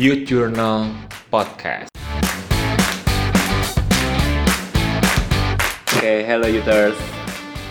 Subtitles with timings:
[0.00, 0.96] Youth Journal
[1.28, 1.92] Podcast.
[5.92, 6.96] Oke, hello Youthers.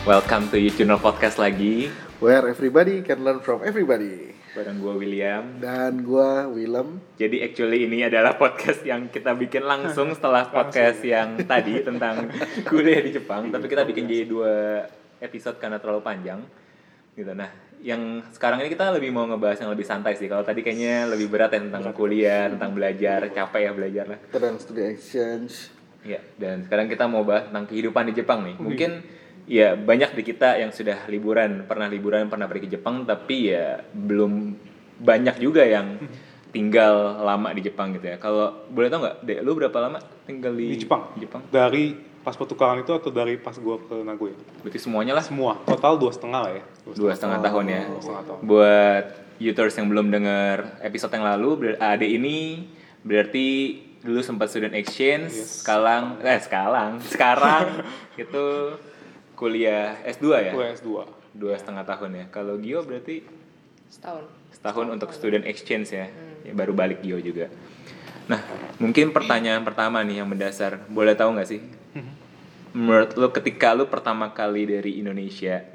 [0.05, 1.89] Welcome to Youth Journal Podcast lagi.
[2.21, 4.37] Where everybody can learn from everybody.
[4.53, 5.57] Bareng gue William.
[5.57, 7.01] Dan gua Willem.
[7.17, 12.29] Jadi actually ini adalah podcast yang kita bikin langsung setelah podcast yang tadi tentang
[12.69, 13.49] kuliah di Jepang.
[13.49, 14.85] Tapi kita bikin jadi dua
[15.17, 16.45] episode karena terlalu panjang.
[17.17, 17.33] Gitu.
[17.33, 17.49] Nah,
[17.79, 20.27] yang sekarang ini kita lebih mau ngebahas yang lebih santai sih.
[20.27, 24.19] Kalau tadi kayaknya lebih berat ya tentang kuliah, tentang belajar, capek ya belajar lah.
[24.35, 25.71] Dan studi exchange.
[26.03, 28.55] Ya, dan sekarang kita mau bahas tentang kehidupan di Jepang nih.
[28.55, 28.91] Mungkin
[29.47, 33.83] ya banyak di kita yang sudah liburan, pernah liburan, pernah pergi ke Jepang, tapi ya
[33.91, 34.55] belum
[34.99, 35.99] banyak juga yang
[36.49, 38.17] tinggal lama di Jepang gitu ya.
[38.17, 41.13] Kalau boleh tau nggak, Dek, lu berapa lama tinggal di, Di Jepang?
[41.19, 41.41] Jepang?
[41.51, 44.35] Dari pas pertukaran itu atau dari pas gua ke Nagoya?
[44.59, 46.63] Berarti semuanya lah Semua, total dua setengah lah ya.
[46.89, 47.81] dua setengah tahun ya.
[47.85, 48.39] Dua setengah tahun.
[48.43, 49.05] Buat
[49.37, 52.67] users yang belum dengar episode yang lalu, ber- Ade ini
[53.01, 53.47] berarti
[53.99, 55.63] dulu sempat student exchange, Yes.
[55.63, 57.83] sekarang eh sekarang sekarang
[58.19, 58.45] itu
[59.33, 60.51] kuliah S2 ya.
[60.51, 60.89] Gua S2.
[61.31, 62.25] dua setengah tahun ya.
[62.29, 63.23] Kalau Gio berarti
[63.87, 66.11] setahun setahun untuk student exchange ya.
[66.41, 67.47] ya baru balik Gio juga.
[68.27, 68.43] Nah,
[68.77, 71.61] mungkin pertanyaan pertama nih yang mendasar, boleh tahu nggak sih?
[72.73, 75.65] Menurut lu ketika lu pertama kali dari Indonesia,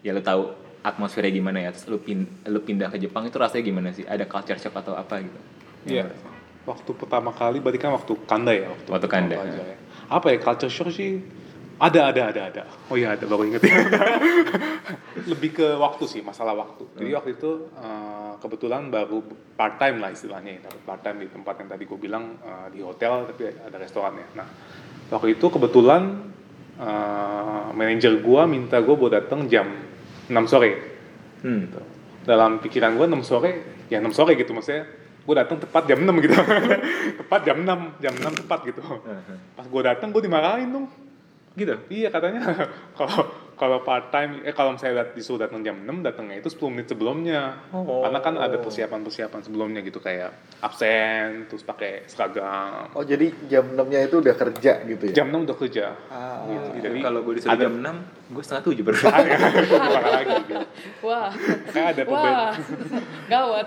[0.00, 0.52] ya lu tahu
[0.82, 4.02] atmosfernya gimana ya, terus lu, pin, lu pindah ke Jepang itu rasanya gimana sih?
[4.02, 5.40] Ada culture shock atau apa gitu?
[5.86, 6.10] Iya.
[6.62, 9.76] Waktu pertama kali berarti kan waktu Kanda ya waktu, Waktu Kanda, ya.
[10.10, 11.22] Apa ya culture shock sih?
[11.82, 12.62] Ada ada ada ada.
[12.86, 13.66] Oh iya ada baru inget.
[15.30, 16.86] Lebih ke waktu sih masalah waktu.
[16.94, 19.18] Jadi waktu itu eh, kebetulan baru
[19.58, 20.62] part time lah istilahnya.
[20.62, 20.70] ya.
[20.86, 24.26] Part time di tempat yang tadi gue bilang eh, di hotel tapi ada restorannya.
[24.38, 24.46] Nah
[25.12, 26.32] waktu itu kebetulan
[26.80, 29.68] eh, manajer gue minta gue buat datang jam
[30.26, 30.72] 6 sore.
[31.42, 31.66] Hmm.
[31.66, 31.82] gitu.
[32.22, 33.50] dalam pikiran gue 6 sore
[33.90, 34.86] ya 6 sore gitu maksudnya
[35.26, 36.34] gue datang tepat jam 6 gitu
[37.18, 38.78] tepat jam 6 jam 6 tepat gitu
[39.58, 40.86] pas gue datang gue dimarahin dong
[41.52, 41.74] Gitu.
[41.88, 42.40] iya katanya
[42.98, 43.20] kalau
[43.52, 46.88] kalau part time eh kalau misalnya dat- disuruh datang jam 6 datangnya itu 10 menit
[46.88, 48.00] sebelumnya Oh.
[48.00, 53.68] karena kan ada persiapan persiapan sebelumnya gitu kayak absen terus pakai seragam Oh jadi jam
[53.68, 55.14] 6 nya itu udah kerja gitu ya?
[55.14, 56.68] jam 6 udah kerja Ah, gitu.
[56.80, 57.96] Jadi kalau gue disuruh ada- jam 6,
[58.30, 58.96] gue setengah 7 baru.
[59.68, 60.54] Gimana lagi gitu.
[61.02, 61.30] wah
[61.68, 62.50] kayak ada wah
[63.28, 63.66] gawat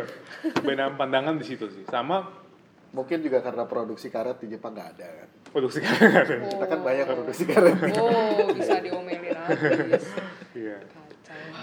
[0.54, 2.45] perbedaan pandangan di situ sih sama
[2.90, 5.28] Mungkin juga karena produksi karet di Jepang nggak ada kan?
[5.52, 7.74] produksi Kita kan banyak produksi karet.
[7.96, 10.04] oh bisa diomelin habis
[10.52, 10.78] Iya.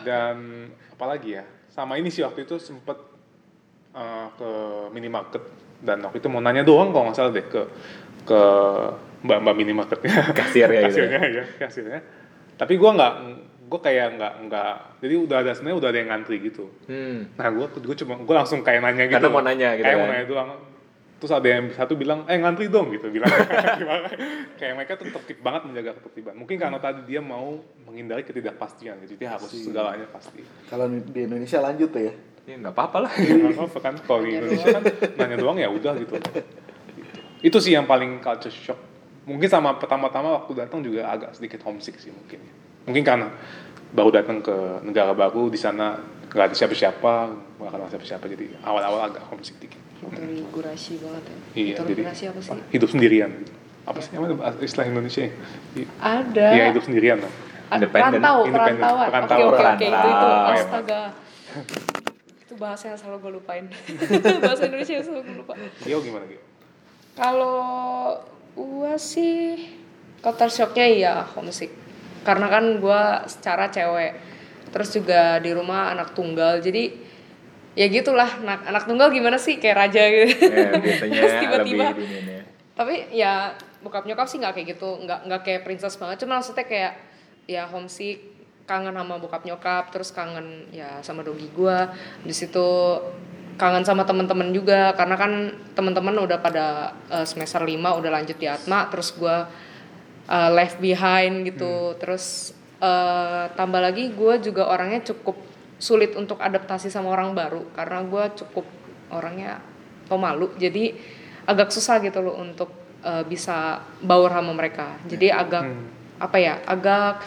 [0.04, 2.98] Dan apalagi ya, sama ini sih waktu itu sempet
[3.94, 4.50] uh, ke
[4.92, 5.42] minimarket
[5.80, 7.62] dan waktu itu mau nanya doang kalau nggak salah deh ke
[8.24, 8.42] ke
[9.24, 10.16] mbak mbak minimarketnya.
[10.38, 11.02] Kasir ya gitu.
[11.08, 12.00] kasirnya ya, kasirnya.
[12.54, 13.14] Tapi gua nggak,
[13.66, 16.66] gue kayak nggak nggak, jadi udah ada sebenarnya udah ada yang ngantri gitu.
[16.86, 17.26] Hmm.
[17.34, 19.16] Nah gue gue cuma gue langsung kayak nanya gitu.
[19.18, 20.04] Karena mau nanya gitu Kayak kan.
[20.06, 20.50] mau nanya doang.
[21.24, 23.32] Terus ada yang satu bilang, eh ngantri dong gitu bilang.
[24.60, 26.36] Kayak mereka tuh tertib banget menjaga ketertiban.
[26.36, 30.44] Mungkin karena tadi dia mau menghindari ketidakpastian, jadi dia harus segalanya pasti.
[30.68, 32.14] Kalau di Indonesia lanjut tuh ya?
[32.44, 33.12] Ya nggak apa-apa lah.
[33.16, 34.84] Nggak apa-apa kan kalau di Indonesia kan
[35.16, 36.12] nanya doang ya udah gitu.
[37.40, 38.80] Itu sih yang paling culture shock.
[39.24, 42.44] Mungkin sama pertama-tama waktu datang juga agak sedikit homesick sih mungkin.
[42.84, 43.32] Mungkin karena
[43.96, 47.14] baru datang ke negara baru di sana nggak ada siapa-siapa,
[47.64, 49.93] nggak kenal siapa-siapa jadi awal-awal agak homesick dikit.
[50.12, 51.38] Dari gurasi banget ya.
[51.54, 52.60] Iya, Itu jadi gurasi apa sih?
[52.72, 53.32] hidup sendirian.
[53.84, 54.36] Apa sih namanya?
[54.60, 55.24] Istilah Indonesia?
[55.76, 56.48] I- ada.
[56.52, 57.32] Iya hidup sendirian lah.
[57.68, 58.20] Ah, Independen.
[58.20, 58.82] perantau Independen.
[58.82, 59.08] perantauan.
[59.10, 60.30] Oke oke oke itu itu.
[60.54, 61.02] Astaga.
[62.40, 63.66] Itu bahasa yang selalu gue lupain.
[64.44, 66.44] Bahasa Indonesia yang selalu gue lupa Dia gimana gitu?
[67.14, 67.62] Kalau
[68.54, 69.70] gua sih
[70.18, 71.70] culture shocknya iya homesick
[72.24, 74.18] karena kan gua secara cewek.
[74.74, 76.58] Terus juga di rumah anak tunggal.
[76.58, 76.90] Jadi
[77.74, 79.58] ya gitulah anak anak tunggal gimana sih?
[79.58, 80.46] Kayak raja gitu.
[80.50, 81.88] Ya, biasanya Terus tiba-tiba
[82.74, 83.54] tapi ya
[83.86, 86.26] bokap nyokap sih nggak kayak gitu nggak nggak kayak princess banget.
[86.26, 86.94] Cuma maksudnya kayak
[87.46, 91.94] ya homesick kangen sama bokap nyokap terus kangen ya sama dogi gua.
[92.26, 92.98] Di situ
[93.54, 98.50] kangen sama temen-temen juga karena kan temen-temen udah pada eh, semester 5 udah lanjut di
[98.50, 99.46] Atma terus gua
[100.26, 101.94] eh, left behind gitu.
[102.02, 105.53] Terus eh, tambah lagi gua juga orangnya cukup
[105.84, 108.64] sulit untuk adaptasi sama orang baru karena gua cukup
[109.12, 109.60] orangnya
[110.08, 110.56] pemalu.
[110.56, 110.96] Jadi
[111.44, 112.72] agak susah gitu loh untuk
[113.04, 114.96] eh, bisa baur sama mereka.
[115.04, 115.92] Jadi agak Hmm.
[116.24, 117.20] apa ya agak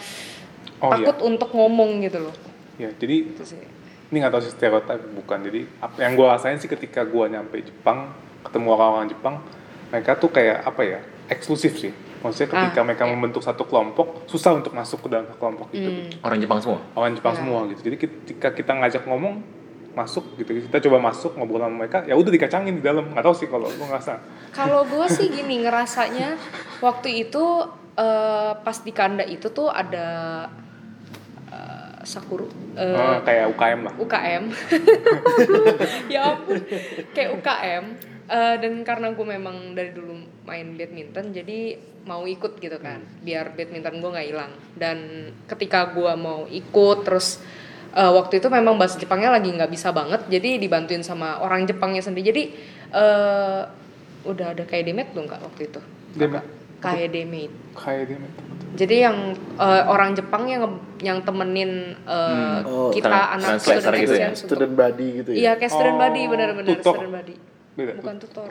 [0.77, 2.33] Oh takut untuk ngomong gitu loh.
[2.77, 2.89] Iya.
[2.89, 3.61] Ya, jadi itu sih.
[4.07, 5.39] ini nggak tahu sih stereotip bukan.
[5.43, 8.09] Jadi apa yang gue rasain sih ketika gue nyampe Jepang
[8.41, 9.37] ketemu orang-orang Jepang
[9.91, 11.91] mereka tuh kayak apa ya eksklusif sih
[12.27, 13.11] maksudnya ketika Ah, mereka iya.
[13.11, 16.11] membentuk satu kelompok susah untuk masuk ke dalam kelompok itu Hmm.
[16.21, 16.81] Orang Jepang semua.
[16.93, 17.41] orang Jepang Iya.
[17.41, 19.35] semua gitu jadi ketika kita ngajak ngomong
[19.93, 23.33] masuk gitu kita coba masuk ngobrol sama mereka ya udah dikacangin di dalam nggak tahu
[23.35, 24.21] sih kalau lu ngerasa
[24.51, 26.37] Kalau gue sih gini ngerasanya
[26.79, 27.45] waktu itu
[27.95, 30.07] eh, pas di kanda itu tuh ada
[31.49, 32.45] eh, sakuru
[32.75, 34.43] eh, kayak UKM lah UKM
[36.13, 36.61] ya ampun
[37.11, 37.85] kayak UKM
[38.27, 40.19] Eh, dan karena gue memang dari dulu
[40.51, 41.79] main badminton jadi
[42.11, 47.39] mau ikut gitu kan biar badminton gue nggak hilang dan ketika gue mau ikut terus
[47.95, 52.03] eh, waktu itu memang bahasa Jepangnya lagi nggak bisa banget jadi dibantuin sama orang Jepangnya
[52.03, 52.43] sendiri jadi
[52.99, 53.63] eh,
[54.27, 55.81] udah ada kayak demet belum kak waktu itu
[56.19, 56.43] Demet?
[56.83, 58.19] kayak demet kayak dia
[58.75, 64.29] jadi yang eh, orang Jepang yang yang temenin eh, Oh, kita anak student gitu ya?
[64.35, 65.37] Student body gitu ya.
[65.39, 67.37] Iya kayak student Oh, body benar-benar student body.
[67.77, 68.49] Beda, Bukan tutor.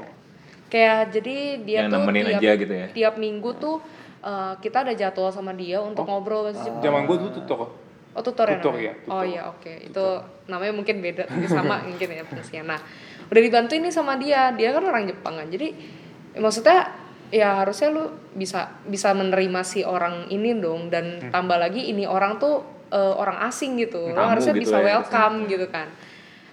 [0.66, 2.88] Kayak jadi dia Yang tuh nemenin tiap, aja gitu ya?
[2.90, 3.76] tiap minggu tuh
[4.22, 6.82] uh, kita ada jadwal sama dia untuk ngobrol bahasa Jepang.
[6.82, 7.60] zaman gue dulu tutor
[8.16, 9.68] Oh tutor ya Tutor, iya, Oh iya oke.
[9.84, 10.04] Itu
[10.48, 12.64] namanya mungkin beda, tapi sama mungkin ya fungsinya.
[12.66, 12.80] Nah
[13.26, 15.48] udah dibantuin nih sama dia, dia kan orang Jepang kan.
[15.52, 15.68] Jadi
[16.32, 16.80] ya maksudnya
[17.28, 21.32] ya harusnya lu bisa bisa menerima si orang ini dong dan Hmm.
[21.34, 24.00] tambah lagi ini orang tuh uh, orang asing gitu.
[24.02, 25.88] Lu Tamu harusnya gitu bisa ya, welcome gitu kan.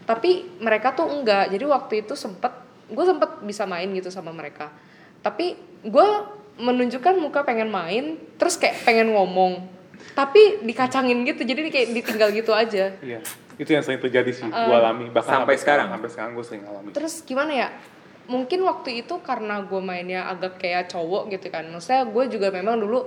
[0.03, 1.53] Tapi mereka tuh enggak.
[1.53, 2.51] Jadi waktu itu sempet
[2.93, 4.69] gue sempet bisa main gitu sama mereka.
[5.23, 5.55] Tapi
[5.87, 6.09] gue
[6.61, 9.65] menunjukkan muka pengen main, terus kayak pengen ngomong,
[10.13, 11.47] tapi dikacangin gitu.
[11.47, 12.93] Jadi kayak ditinggal gitu aja.
[13.01, 13.23] iya
[13.61, 15.93] itu yang sering terjadi sih gue alami bahkan Sampai sekarang?
[15.93, 17.69] sampai sekarang gue sering alami Terus gimana ya?
[18.31, 21.67] Mungkin waktu itu karena gue mainnya agak kayak cowok gitu kan.
[21.69, 23.07] Maksudnya gue juga memang dulu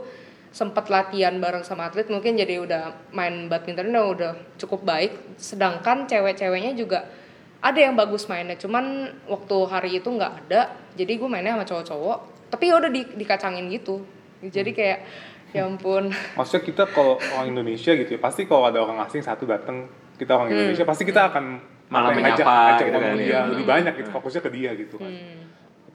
[0.55, 5.35] sempat latihan bareng sama atlet mungkin jadi udah main badminton udah udah cukup baik.
[5.35, 7.11] Sedangkan cewek-ceweknya juga
[7.59, 12.19] ada yang bagus mainnya cuman waktu hari itu nggak ada jadi gue mainnya sama cowok-cowok.
[12.55, 13.99] Tapi ya udah di, dikacangin gitu.
[14.39, 14.99] Jadi kayak
[15.51, 16.07] ya ampun.
[16.39, 20.39] Maksudnya kita kalau orang Indonesia gitu ya pasti kalau ada orang asing satu datang kita
[20.39, 23.39] orang Indonesia pasti kita akan Malah apa ya, ngajak, menyapa ngajak gitu kan, dia ya.
[23.45, 25.11] lebih banyak gitu fokusnya ke dia gitu kan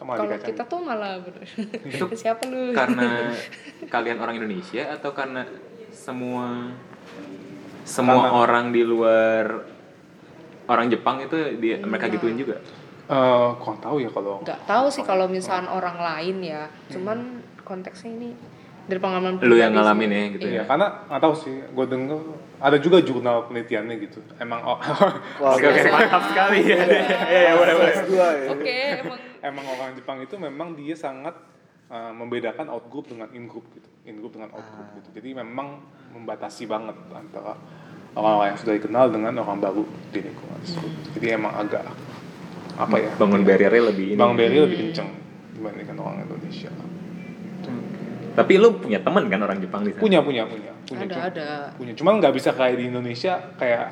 [0.00, 1.44] kita malah kalau kita tuh malah bener
[2.24, 2.72] siapa lu?
[2.72, 3.36] karena
[3.94, 5.44] kalian orang Indonesia atau karena
[5.92, 6.72] semua
[7.84, 9.44] semua Karena- orang di luar
[10.64, 12.56] orang Jepang itu di mereka gituin juga?
[13.10, 16.70] Eh, kurang tahu ya kalau nggak tahu sih kalau misalkan orang lain ya.
[16.88, 18.30] Cuman konteksnya ini
[18.86, 20.14] dari pengalaman lu yang ngalamin sih.
[20.14, 20.24] ya?
[20.30, 22.18] Gitu Iya, ya karena nggak tahu sih, gue denger
[22.62, 24.22] ada juga jurnal penelitiannya gitu.
[24.38, 24.78] Emang oh,
[25.42, 25.90] oke oke.
[25.90, 26.62] mantap sekali.
[26.62, 27.94] Ya ya ya boleh boleh.
[28.14, 28.48] ya.
[28.54, 31.34] oke emang emang orang Jepang itu memang dia sangat
[31.86, 35.08] uh, membedakan out group dengan in group gitu, in group dengan out group gitu.
[35.12, 37.54] Jadi memang membatasi banget antara
[38.10, 40.92] orang-orang yang sudah dikenal dengan orang baru di lingkungan tersebut.
[41.14, 41.84] Jadi emang agak
[42.76, 43.10] apa ya?
[43.14, 45.12] bangun barriernya lebih ini Bang Berry lebih kenceng
[45.52, 46.72] dibandingkan orang Indonesia.
[48.30, 51.02] tapi lu punya teman kan orang Jepang di sana Punya punya punya punya.
[51.02, 53.90] ada Cuma- ada punya cuman nggak bisa kayak di Indonesia kayak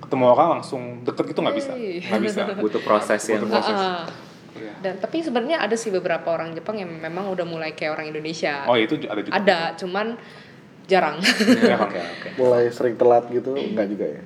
[0.00, 2.00] ketemu orang langsung deket gitu nggak bisa Hey.
[2.02, 3.76] nggak bisa butuh proses yang Butuh proses.
[3.78, 4.04] Ah,
[4.80, 8.64] dan tapi sebenarnya ada sih beberapa orang Jepang yang memang udah mulai kayak orang Indonesia.
[8.66, 9.34] Oh itu ada juga?
[9.36, 10.06] Ada cuman
[10.86, 11.16] jarang.
[11.66, 12.28] Ya, oke oke.
[12.38, 14.22] Mulai sering telat gitu, enggak juga ya.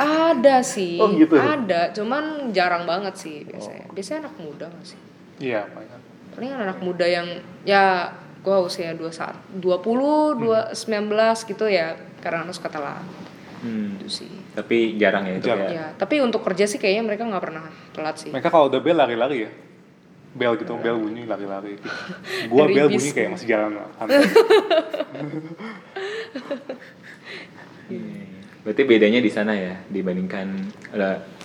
[0.00, 1.36] ada sih Oh, gitu.
[1.36, 1.92] ada.
[1.92, 3.84] Cuman jarang banget sih biasanya.
[3.92, 5.00] Biasanya anak muda nggak sih?
[5.40, 6.00] Iya banyak
[6.34, 7.28] paling anak muda yang
[7.62, 8.10] ya
[8.42, 12.98] gua usia dua saat dua puluh dua sembilan belas gitu ya karena harus kata lah.
[13.62, 15.68] Hmm, itu sih tapi jarang ya itu Jarang.
[15.68, 18.78] ya ya tapi untuk kerja sih kayaknya mereka nggak pernah telat sih mereka kalau udah
[18.78, 19.50] bel lari-lari ya
[20.34, 21.86] bel gitu bel bunyi lari-lari gitu.
[22.50, 24.22] gua bel bunyi kayak masih jalan santai
[28.64, 30.48] berarti bedanya di sana ya dibandingkan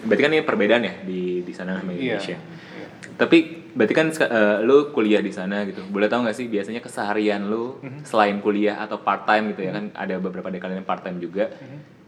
[0.07, 2.87] berarti kan ini perbedaan ya di di sana sama iya Indonesia Iya.
[3.19, 3.37] Tapi
[3.75, 5.83] berarti kan eh, lu kuliah di sana gitu.
[5.91, 8.07] Boleh tahu nggak sih biasanya keseharian lu Mhm.
[8.07, 11.19] selain kuliah atau part time gitu ya kan ada beberapa dari kalian yang part time
[11.19, 11.51] juga.
[11.51, 11.98] Mhm.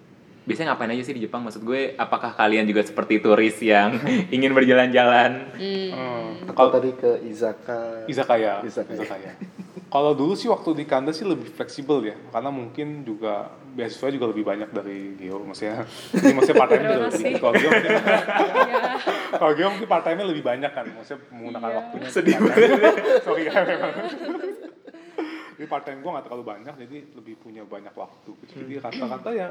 [0.41, 1.41] Biasanya ngapain aja sih di Jepang?
[1.41, 3.93] Maksud gue apakah kalian juga seperti turis yang
[4.35, 5.53] ingin berjalan-jalan?
[5.53, 8.05] Hmm, Kalau tadi ke Izaka.
[8.05, 8.97] izakaya Izakaya.
[8.97, 9.31] izakaya
[9.87, 14.23] kalau dulu sih waktu di Kanda sih lebih fleksibel ya karena mungkin juga beasiswa juga
[14.25, 18.81] lebih banyak dari Geo maksudnya jadi maksudnya part time lebih kalau Geo mungkin Iya.
[19.33, 21.75] kalau Geo mungkin part time lebih banyak kan maksudnya menggunakan Iya.
[21.77, 22.71] waktunya Sedih part-time.
[23.19, 23.91] sorry ya memang
[25.53, 29.47] jadi part time gue nggak terlalu banyak jadi lebih punya banyak waktu jadi rata-rata ya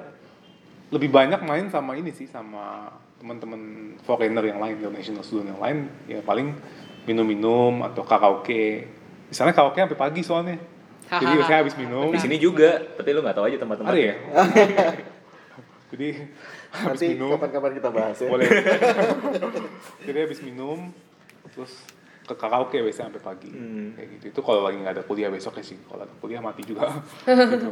[0.91, 2.91] lebih banyak main sama ini sih sama
[3.23, 5.79] teman-teman foreigner yang lain international student yang lain.
[6.11, 6.55] Ya paling
[7.07, 8.87] minum-minum atau karaoke.
[9.31, 10.59] Di sana karaoke sampai pagi soalnya.
[11.11, 12.15] Jadi saya habis minum.
[12.15, 13.91] Di sini juga, tapi lu nggak tahu aja tempat-tempat.
[13.91, 14.15] ada ya?
[15.91, 16.09] Jadi
[16.71, 17.35] habis Nanti minum.
[17.35, 18.29] kapan-kapan kita bahas ya.
[18.31, 18.47] boleh.
[20.07, 20.95] Jadi habis minum
[21.51, 21.83] terus
[22.31, 23.51] ke karaoke biasanya sampai pagi.
[23.51, 23.99] Hmm.
[23.99, 24.25] kayak gitu.
[24.39, 25.79] Itu kalau lagi nggak ada kuliah besok ya sih.
[25.83, 26.87] Kalau ada kuliah mati juga.
[27.27, 27.71] Gitu.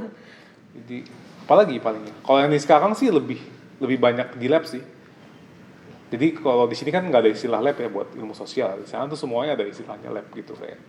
[0.85, 0.99] Jadi
[1.45, 3.41] apalagi palingnya kalau yang di sekarang sih lebih
[3.79, 4.83] lebih banyak di lab sih
[6.09, 8.81] Jadi kalau di sini kan nggak ada istilah lab ya buat ilmu sosial.
[8.81, 10.81] Di sana tuh semuanya ada istilahnya lab gitu kayak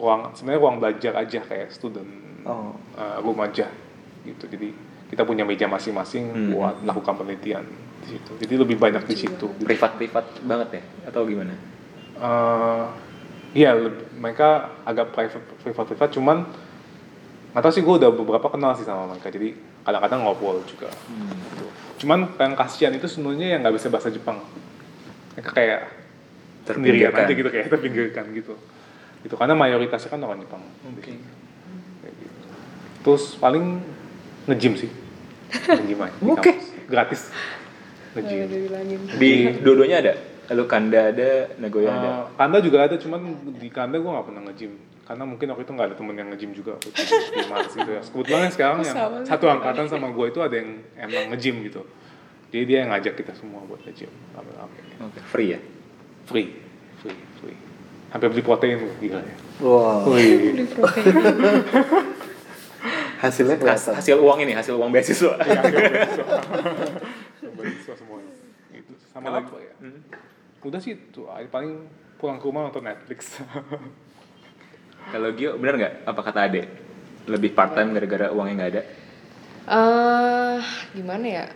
[0.00, 2.08] ruang sebenarnya ruang belajar aja kayak student
[2.48, 2.72] Oh.
[2.96, 3.68] uh, room aja
[4.24, 4.48] gitu.
[4.48, 4.72] Jadi
[5.12, 6.48] kita punya meja masing-masing Hmm.
[6.56, 7.60] buat melakukan penelitian
[8.00, 8.32] di situ.
[8.40, 9.52] Jadi lebih banyak di situ.
[9.52, 9.68] Gitu.
[9.68, 10.82] Privat-privat banget ya
[11.12, 11.52] atau gimana?
[12.16, 12.84] Eh,
[13.52, 13.76] Iya,
[14.16, 16.48] mereka agak private, privat, privat, cuman
[17.52, 20.92] nggak tahu sih gue udah beberapa kenal sih sama mereka, jadi kadang-kadang ngobrol juga.
[20.92, 21.66] Gitu.
[22.04, 24.44] Cuman yang kasihan itu sebenarnya yang nggak bisa bahasa Jepang,
[25.34, 25.80] mereka kayak
[26.68, 27.24] sendirian Terpinggirkan.
[27.24, 28.54] aja gitu kayak terpinggirkan gitu.
[29.24, 30.62] Gitu karena mayoritasnya kan orang Jepang.
[30.92, 31.16] Oke.
[32.04, 32.36] Kayak gitu.
[33.02, 33.80] Terus paling
[34.44, 34.90] nge-gym sih,
[35.48, 36.16] nge-gym aja.
[36.20, 36.52] di Oke.
[36.52, 36.66] kampus.
[36.88, 37.20] Gratis.
[38.16, 38.46] Nge-gym.
[38.48, 39.00] dibilangin.
[39.16, 39.30] Di
[39.64, 40.14] dua-duanya ada.
[40.48, 42.08] Lalu Kanda ada, Nagoya ada.
[42.08, 43.20] Uh, Kanda juga ada, cuman
[43.60, 44.72] di Kanda gue gak pernah nge-gym
[45.08, 47.00] Karena mungkin waktu itu gak ada temen yang nge-gym juga waktu itu
[47.32, 48.02] di Mars gitu ya.
[48.04, 51.80] Kebetulan yang sekarang yang Sama satu angkatan sama gue itu ada yang emang nge-gym gitu.
[52.52, 54.78] Jadi dia yang ngajak kita semua buat nge-gym Rame-rame.
[55.08, 55.60] Oke, free ya.
[56.28, 56.48] Free,
[57.00, 57.56] free, free.
[58.08, 59.36] Sampai beli protein tuh, gila ya.
[59.64, 60.64] Wah, Wih,
[63.18, 63.92] hasilnya Has- kelihatan.
[63.96, 65.32] hasil uang ini, hasil uang beasiswa.
[65.40, 66.24] yang ada beasiswa.
[67.58, 68.32] Beasiswa semuanya
[68.70, 68.92] gitu.
[69.10, 69.66] Sama Kalau- lagi.
[69.66, 69.74] ya?
[69.82, 70.00] Hmm.
[70.62, 73.38] Udah sih tuh, paling pulang ke rumah nonton Netflix
[75.08, 76.62] Kalau Gio bener nggak apa kata Ade?
[77.28, 78.82] Lebih part time gara-gara uangnya nggak ada?
[79.68, 80.60] eh
[80.96, 81.46] gimana ya?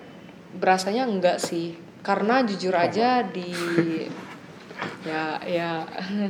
[0.53, 1.77] Berasanya enggak sih.
[2.05, 3.55] Karena jujur aja di
[5.07, 5.87] ya ya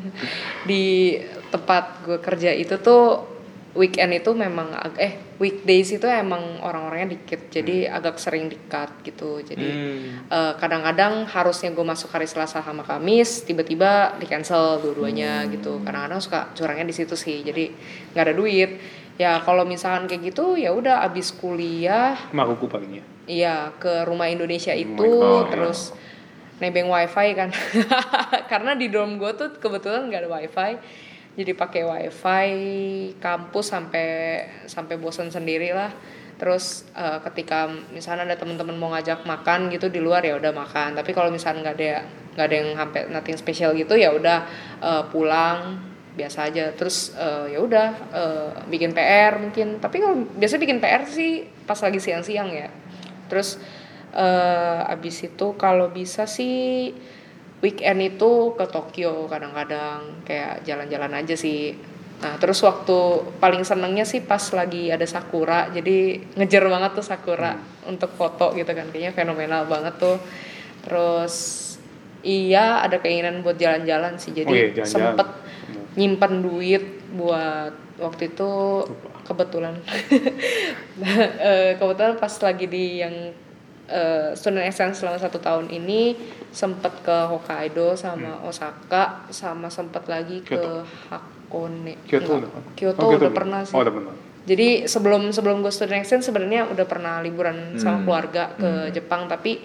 [0.69, 1.17] di
[1.49, 3.32] tempat gue kerja itu tuh
[3.73, 4.69] weekend itu memang
[5.01, 9.41] eh weekdays itu emang orang-orangnya dikit jadi agak sering dikat gitu.
[9.41, 10.29] Jadi Hmm.
[10.29, 15.81] eh, kadang-kadang harusnya gue masuk hari Selasa sama Kamis tiba-tiba di cancel dua-duanya gitu.
[15.81, 17.73] Kadang-kadang suka curangnya di situ sih jadi
[18.13, 18.71] nggak ada duit.
[19.17, 24.73] Ya kalau misalkan kayak gitu ya udah abis kuliah Maruku palingnya iya ke rumah Indonesia
[24.73, 25.53] itu Oh, iya.
[25.53, 25.93] terus
[26.59, 27.53] nebeng wifi kan.
[28.51, 30.71] Karena di dorm gue tuh kebetulan nggak ada wifi
[31.33, 32.51] jadi pakai wifi
[33.17, 34.09] kampus sampai
[34.69, 35.93] sampai bosan sendiri lah
[36.43, 40.99] terus eh, ketika misalnya ada teman-teman mau ngajak makan gitu di luar ya udah makan.
[40.99, 42.03] Tapi kalau misalnya nggak ada
[42.35, 44.43] nggak ada yang sampai nothing special gitu ya udah
[44.83, 45.79] eh, pulang
[46.19, 46.75] biasa aja.
[46.75, 49.79] Terus eh, ya udah eh, bikin PR mungkin.
[49.79, 52.67] Tapi kalau biasa bikin PR sih pas lagi siang-siang ya.
[53.31, 53.63] Terus
[54.13, 56.91] eh abis itu kalau bisa sih
[57.63, 61.79] weekend itu ke Tokyo kadang-kadang kayak jalan-jalan aja sih.
[62.19, 62.99] Nah terus waktu
[63.39, 67.55] paling senengnya sih pas lagi ada sakura jadi ngejar banget tuh sakura
[67.87, 70.19] untuk foto gitu kan kayaknya fenomenal banget tuh.
[70.83, 71.35] Terus
[72.27, 74.91] iya ada keinginan buat jalan-jalan sih jadi Oh iya, jalan-jalan.
[74.91, 75.29] sempet
[75.95, 78.51] nyimpen duit buat waktu itu
[79.23, 79.79] kebetulan.
[81.43, 83.33] Eh, kebetulan pas lagi di yang
[83.89, 86.15] eh, student exchange selama satu tahun ini
[86.53, 90.85] sempet ke Hokkaido sama Osaka sama sempet lagi ke Hmm.
[90.85, 90.85] Kyoto.
[91.09, 91.95] Hakone.
[92.05, 93.73] Kyoto Enggak, udah Kyoto Oh, udah pernah sih.
[93.73, 94.15] Oh udah pernah.
[94.43, 98.05] Jadi sebelum sebelum gue student exchange sebenarnya udah pernah liburan sama Hmm.
[98.05, 99.63] keluarga ke Jepang tapi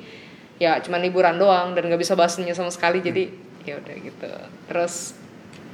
[0.57, 3.29] ya cuman liburan doang dan nggak bisa bahasanya sama sekali jadi
[3.63, 4.29] ya udah gitu.
[4.65, 5.17] Terus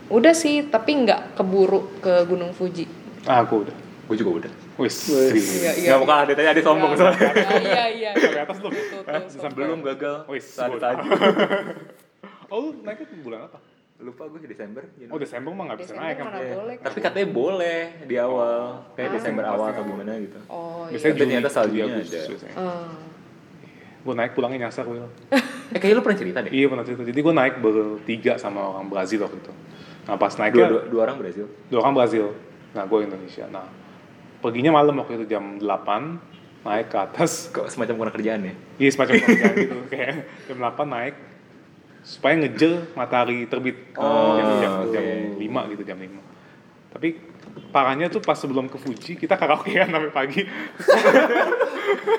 [0.08, 2.88] udah sih tapi nggak keburu ke Gunung Fuji.
[3.24, 3.76] Ah aku udah.
[4.04, 4.52] Gue juga udah.
[4.76, 5.32] Wis Iya,
[5.72, 5.72] iya.
[5.88, 7.30] Nggak mau kalah deh, tadi ada sombong Iya, soalnya.
[7.62, 8.70] iya iya Sampai atas lu
[9.30, 10.16] Sampai Belum gagal.
[10.28, 10.80] Wis, bodoh.
[10.80, 11.08] tadi.
[12.50, 13.58] Oh lu naiknya bulan apa?
[13.98, 14.86] Lupa gue Desember.
[15.08, 16.86] Oh Desember mah gak bisa Desember naik kan boleh kan?
[16.86, 18.60] Tapi katanya boleh di awal,
[18.94, 19.14] kayak Ah.
[19.16, 20.38] Desember awal atau gimana gitu.
[20.46, 22.22] oh iya Biasanya ternyata saljunya ada.
[22.22, 22.90] Eh,
[24.04, 25.08] Gue naik pulangnya nyasar Will.
[25.74, 26.52] Eh kayaknya lu pernah cerita deh.
[26.52, 27.02] Iya pernah cerita.
[27.02, 29.54] Jadi gue naik bertiga sama orang Brazil waktu itu.
[30.04, 31.46] Nah pas Dua, naiknya dua, dua orang Brazil.
[31.66, 32.26] dua orang Brazil.
[32.70, 33.46] Nah gue Indonesia.
[33.48, 33.66] Nah
[34.44, 35.64] perginya malam waktu itu jam 8
[36.68, 37.48] naik ke atas.
[37.50, 38.54] Kok semacam kurang kerjaan ya?
[38.78, 39.78] Iya semacam kerjaan gitu.
[39.92, 40.14] Kayak
[40.52, 41.16] jam 8 naik
[42.04, 44.92] supaya ngejer matahari terbit Oh, jam, jam, oke.
[44.92, 45.04] jam
[45.40, 46.12] 5 gitu jam 5.
[46.94, 47.08] Tapi
[47.72, 50.44] parahnya tuh pas sebelum ke Fuji kita karaokean sampai pagi.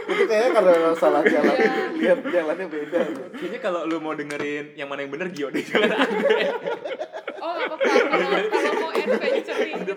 [0.08, 1.54] Itu kayaknya karena salah jalan.
[1.54, 1.70] Iya.
[1.94, 3.00] Lihat jalannya beda.
[3.38, 5.92] Kayaknya kalau lu mau dengerin yang mana yang bener Gio deh, Andre.
[7.44, 7.92] oh nggak apa-apa.
[8.14, 9.94] Kalau kalau mau adventuring gitu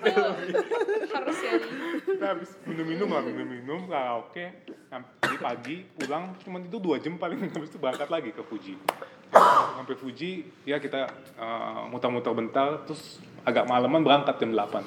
[1.08, 1.62] harus yang
[2.04, 7.72] kita habis minum-minum lah minum-minum karaoke sampai pagi pulang cuma itu dua jam paling habis
[7.72, 8.75] itu berangkat lagi ke Fuji.
[9.80, 11.08] Sampai Fuji ya kita
[11.39, 14.84] eh, muter-muter bentar terus agak malaman berangkat jam 8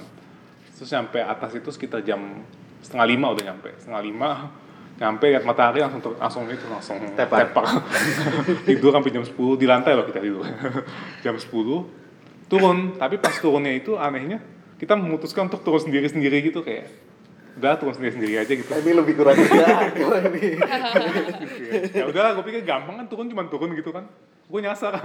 [0.77, 2.45] terus sampai atas itu sekitar jam
[2.85, 3.73] setengah lima udah nyampe.
[3.81, 4.31] Setengah lima
[5.01, 7.49] nyampe lihat matahari langsung ter- langsung itu langsung Tepar.
[8.69, 10.45] tidur sampai jam 10 di lantai loh kita tidur.
[11.25, 12.00] Jam 10
[12.51, 12.99] turun.
[12.99, 14.43] Tapi pas turunnya itu anehnya
[14.77, 16.91] kita memutuskan untuk turun sendiri-sendiri gitu kayak
[17.61, 18.67] udah turun sendiri sendiri aja gitu.
[18.67, 19.93] Ini lebih kurang kerjaan
[20.33, 20.57] ini.
[21.93, 24.09] ya udahlah gue pikir gampang kan turun cuma turun gitu kan.
[24.51, 24.97] Gue nyasar.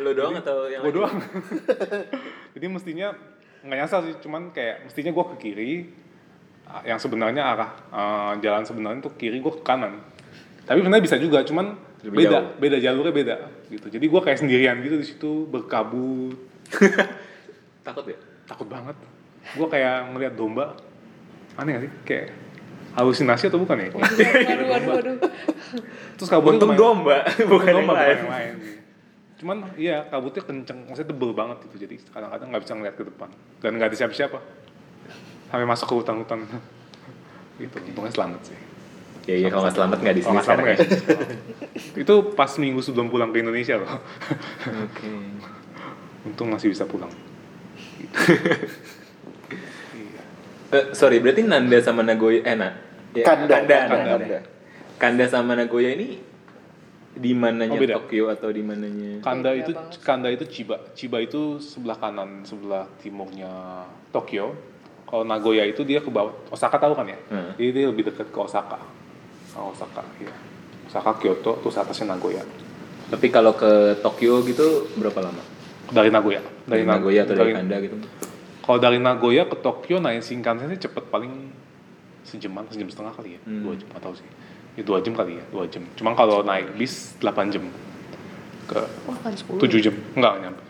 [0.00, 1.18] Lo doang atau yang gue doang.
[2.54, 3.12] Jadi mestinya
[3.58, 5.72] nggak nyasar sih cuman kayak mestinya gue ke kiri.
[6.68, 9.98] Ah, yang sebenarnya arah eh, jalan sebenarnya tuh kiri gue ke kanan.
[10.68, 11.72] Tapi sebenarnya bisa juga cuman
[12.04, 12.48] Lebih beda jauh.
[12.60, 13.36] beda jalurnya beda
[13.72, 13.86] gitu.
[13.88, 16.36] Jadi gue kayak sendirian gitu di situ berkabut
[17.86, 18.18] Takut ya?
[18.48, 18.96] takut banget.
[19.54, 20.72] Gue kayak ngeliat domba.
[21.60, 21.92] Aneh gak sih?
[22.08, 22.26] Kayak
[22.96, 23.88] halusinasi atau bukan ya?
[23.92, 25.16] Waduh waduh waduh
[26.16, 28.16] terus kabutnya Untung domba, bukan yang domba, lain.
[28.16, 28.54] yang lain.
[29.38, 30.78] Cuman iya kabutnya kenceng.
[30.88, 31.76] Maksudnya tebel banget gitu.
[31.86, 33.28] Jadi kadang-kadang nggak bisa ngeliat ke depan.
[33.60, 34.38] Dan nggak ada siapa-siapa.
[35.52, 36.40] Sampai masuk ke hutan-hutan.
[37.58, 37.74] Gitu.
[37.74, 38.58] Untungnya selamat sih.
[39.26, 40.64] Ya iya kalau nggak selamat nggak di sini sekarang.
[40.64, 40.78] nggak
[42.06, 43.98] itu pas minggu sebelum pulang ke Indonesia loh.
[44.86, 45.10] Oke.
[46.26, 47.10] Untung masih bisa pulang
[49.94, 50.22] iya
[50.68, 52.76] Eh, sorry, berarti Nanda sama Nagoya eh nah,
[53.16, 54.12] ya, Kanda, Kanda, Kanda, Kanda.
[54.20, 54.38] Kanda.
[55.00, 56.20] Kanda sama Nagoya ini
[57.16, 57.94] di mananya Oh, beda.
[58.04, 59.24] Tokyo atau di mananya?
[59.24, 59.72] Kanda Beda itu.
[60.04, 60.76] Kanda itu Chiba.
[60.92, 63.48] Chiba itu sebelah kanan, sebelah timurnya
[64.12, 64.52] Tokyo.
[65.08, 66.36] Kalau Nagoya itu dia ke bawah.
[66.52, 67.18] Osaka tahu kan ya?
[67.32, 67.56] Hmm.
[67.56, 68.76] Jadi dia lebih dekat ke Osaka.
[69.56, 70.30] Oh, Osaka, iya.
[70.84, 72.44] Osaka, Kyoto, terus atasnya Nagoya.
[73.08, 75.40] Tapi kalau ke Tokyo gitu berapa lama?
[75.88, 76.40] Dari Nagoya.
[76.64, 77.96] Dari Nag- Nagoya atau dari Kanda gitu?
[78.60, 81.48] Kalau dari Nagoya ke Tokyo naik Shinkansen sih cepet paling
[82.20, 83.64] sejaman, sejam setengah kali ya, Hmm.
[83.64, 84.28] dua jam atau sih,
[84.76, 85.80] ya dua jam kali ya, dua jam.
[85.94, 87.64] Cuma kalau naik bis 8 jam
[88.66, 88.76] ke
[89.08, 90.62] oh 10 7 jam, enggak nggak nyampe.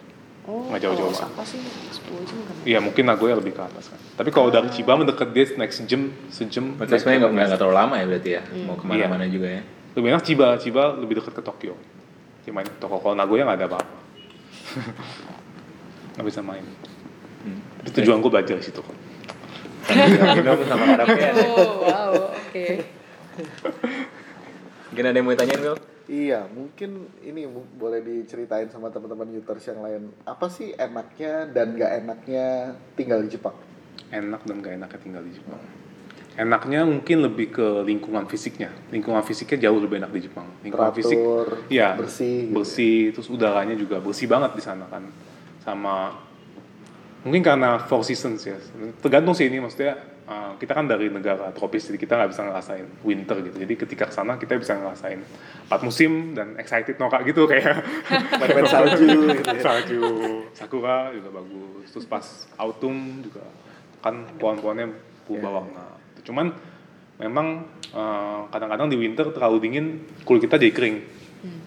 [0.46, 1.34] oh Nggak jauh-jauh kalau banget.
[1.34, 3.98] Osaka sih 10 jam kan Iya mungkin Nagoya lebih ke atas kan.
[4.14, 6.78] Tapi kalau dari Chiba mendekat dia naik sejam, sejam.
[6.78, 8.42] Berarti sebenarnya nggak nggak terlalu lama ya berarti ya?
[8.46, 8.64] Hmm.
[8.64, 9.32] Mau ke mana-mana Iya.
[9.34, 9.62] juga ya?
[9.92, 11.74] Lebih enak Chiba, Chiba lebih dekat ke Tokyo.
[12.46, 12.96] Ke Tokyo.
[12.96, 13.96] Kalau Nagoya nggak ada apa-apa.
[16.16, 16.64] nggak bisa main.
[17.44, 17.60] Hmm.
[17.82, 18.96] Tapi tujuan gue belajar di situ kok.
[19.88, 21.22] Sama karaoke.
[21.48, 22.66] oh wow oke
[24.88, 25.76] Mungkin ada yang mau ditanyain Mil?
[26.08, 27.44] Iya, mungkin ini
[27.76, 30.08] boleh diceritain sama teman-teman Uters yang lain.
[30.24, 33.52] Apa sih enaknya dan gak enaknya tinggal di Jepang?
[34.08, 35.60] Enak dan gak enaknya tinggal di Jepang.
[36.38, 38.70] Enaknya mungkin lebih ke lingkungan fisiknya.
[38.94, 40.46] Lingkungan fisiknya jauh lebih enak di Jepang.
[40.62, 42.54] Lingkungan fisik, Teratur, ya bersih gitu.
[42.54, 42.98] bersih.
[43.10, 45.02] Terus udaranya juga bersih banget di sana kan.
[45.66, 46.14] Sama
[47.26, 48.54] mungkin karena four seasons ya.
[49.02, 49.98] Tergantung sih ini maksudnya
[50.30, 53.56] uh, kita kan dari negara tropis jadi kita nggak bisa ngerasain winter gitu.
[53.58, 55.18] Jadi ketika ke sana kita bisa ngerasain
[55.66, 57.82] empat musim dan excited norak gitu kayak
[58.54, 59.62] Main salju gitu ya.
[59.66, 60.02] salju
[60.54, 62.24] sakura juga bagus terus pas
[62.56, 63.44] autumn juga
[64.00, 64.94] kan pohon-pohonnya
[65.28, 65.97] berubah warna
[66.28, 66.52] cuman
[67.16, 67.64] memang
[67.96, 69.86] eh, kadang-kadang di winter terlalu dingin
[70.28, 70.96] kulit kita jadi kering.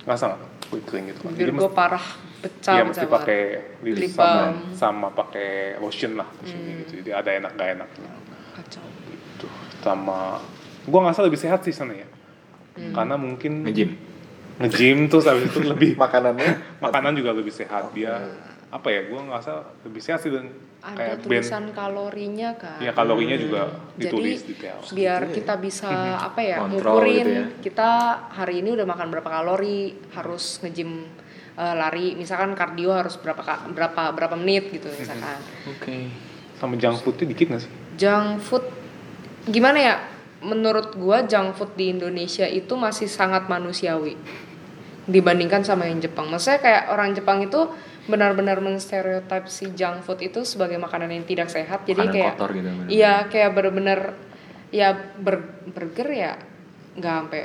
[0.05, 0.41] Ngerasa nggak?
[0.69, 2.05] Kulit kering gitu kan jadi gue mesti parah
[2.41, 3.39] pecah ya mesti pakai
[3.83, 7.03] lip sama sama pakai lotion lah lotion gitu.
[7.03, 8.11] Jadi ada enak gak enaknya
[8.55, 8.85] kacau.
[9.09, 9.47] Gitu.
[9.81, 10.39] Sama
[10.87, 12.07] gua ngerasa lebih sehat sih sana ya.
[12.95, 13.91] Karena mungkin Nge-gym?
[14.61, 16.79] nge-gym terus habis itu lebih Makanannya?
[16.85, 18.15] Makanan juga lebih sehat dia
[18.71, 20.47] apa ya gue ngerasa lebih sehat sih dan
[20.81, 21.25] ada kayak band.
[21.29, 22.81] tulisan kalorinya kan.
[22.81, 23.61] Ya kalorinya juga
[23.93, 24.77] ditulis jadi detail.
[24.89, 27.45] Biar kita bisa apa ya Kontrol ngukurin gitu ya.
[27.61, 27.89] kita
[28.33, 31.05] hari ini udah makan berapa kalori harus ngejim
[31.55, 32.17] eh, lari.
[32.17, 35.37] Misalkan kardio harus berapa berapa berapa menit gitu misalkan.
[35.69, 36.09] Oke.
[36.61, 37.71] sama junk foodnya dikit gak sih?
[37.97, 38.65] Junk food
[39.49, 39.95] gimana ya?
[40.45, 44.13] Menurut gua junk food di Indonesia itu masih sangat manusiawi
[45.09, 46.29] dibandingkan sama yang Jepang.
[46.29, 47.65] Maksudnya kayak orang Jepang itu
[48.01, 51.83] benar-benar menstereotip si junk food itu sebagai makanan yang tidak sehat.
[51.83, 52.89] Jadi Makanan kayak kotor gitu, bener-bener.
[52.89, 53.99] iya kayak bener-bener
[54.69, 56.33] ya ber- burger ya
[56.93, 57.41] nggak sampai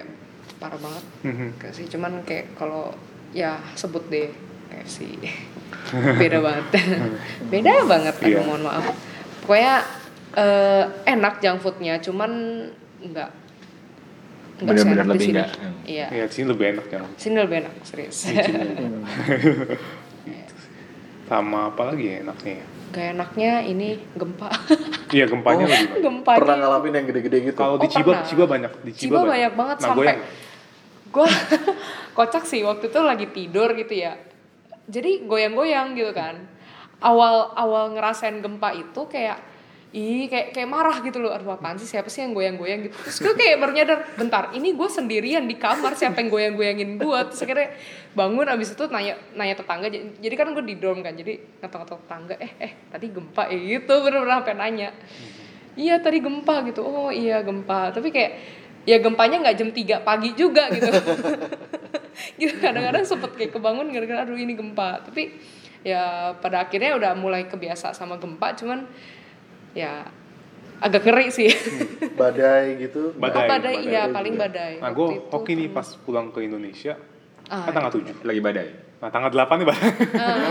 [0.57, 1.05] parah banget.
[1.23, 1.49] Mhm.
[1.57, 2.95] Kayak sih cuman kayak kalau
[3.31, 4.33] ya sebut deh
[4.66, 5.12] kayak sih
[6.23, 6.64] beda banget.
[7.53, 8.40] Beda banget aduh Iya.
[8.42, 8.85] mohon maaf.
[9.45, 9.75] Pokoknya
[10.35, 12.33] eh, enak junk foodnya cuman
[13.05, 13.31] nggak
[14.57, 15.37] di lebih sini.
[15.37, 15.51] nggak.
[15.85, 16.07] iya.
[16.11, 18.25] Ya di sini lebih enak yang sini lebih enak serius
[21.27, 24.49] sama apa lagi ya enaknya ya gak enaknya ini gempa
[25.12, 26.03] iya gempanya lebih banyak.
[26.03, 27.59] gempa pernah ngalamin yang gede-gede gitu.
[27.59, 28.25] kalau di Oh, Chiba pernah.
[28.25, 30.15] Chiba banyak di Ciba banyak banget Nagoya sampai
[31.07, 31.29] gue
[32.17, 34.15] kocak sih waktu itu lagi tidur gitu ya
[34.87, 36.47] jadi goyang-goyang gitu kan
[37.03, 39.43] awal awal ngerasain gempa itu kayak
[39.97, 41.33] ih kayak kayak marah gitu loh.
[41.33, 41.89] Aduh apaan sih?
[41.89, 42.95] Siapa sih yang goyang-goyang gitu?
[43.01, 45.97] Terus gue kayak baru nyadar bentar ini gue sendirian di kamar.
[45.97, 47.73] Siapa yang goyang-goyangin gue terus akhirnya
[48.13, 49.89] bangun abis itu nanya nanya tetangga.
[49.97, 53.43] Jadi kan gue di dorm kan jadi ngetok-ngetok tetangga eh eh tadi gempa.
[53.49, 54.89] Ya gitu bener-bener sampai nanya.
[55.81, 56.85] Iya tadi gempa gitu.
[56.85, 57.97] Oh iya gempa.
[57.97, 58.33] Tapi kayak
[58.85, 60.93] ya gempanya nggak jam 3 pagi juga gitu.
[62.41, 65.05] Gitu kadang-kadang sempet kayak kebangun gara-gara aduh ini gempa.
[65.05, 65.37] Tapi
[65.85, 68.89] ya pada akhirnya udah mulai kebiasa sama gempa cuman
[69.77, 70.09] ya
[70.79, 71.53] agak ngeri sih.
[72.12, 74.15] badai gitu Badai, oh, badai, badai iya juga.
[74.15, 74.73] paling badai.
[74.79, 76.97] Nah, gue hoki nih pas pulang ke Indonesia,
[77.47, 78.25] Ah, kan tanggal 7.
[78.25, 78.69] Lagi badai.
[78.97, 79.91] Nah, tanggal 8 nih, badai.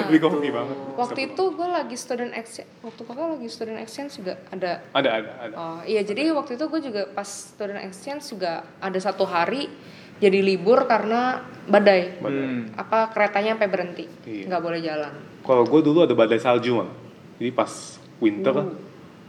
[0.08, 0.76] Beli gue hoki banget.
[0.96, 4.72] Waktu itu gue lagi student exchange, waktu kakak lagi student exchange juga ada.
[4.94, 5.54] Ada, ada, ada.
[5.56, 9.68] Oh iya jadi waktu itu gue juga pas student exchange juga ada satu hari
[10.16, 12.16] jadi libur karena badai.
[12.18, 12.72] Hmm.
[12.74, 14.48] Apa keretanya sampai berhenti, Iya.
[14.48, 15.14] nggak boleh jalan.
[15.42, 16.96] Kalau gue dulu ada badai salju malah.
[17.36, 17.72] Jadi pas
[18.18, 18.66] winter Uh.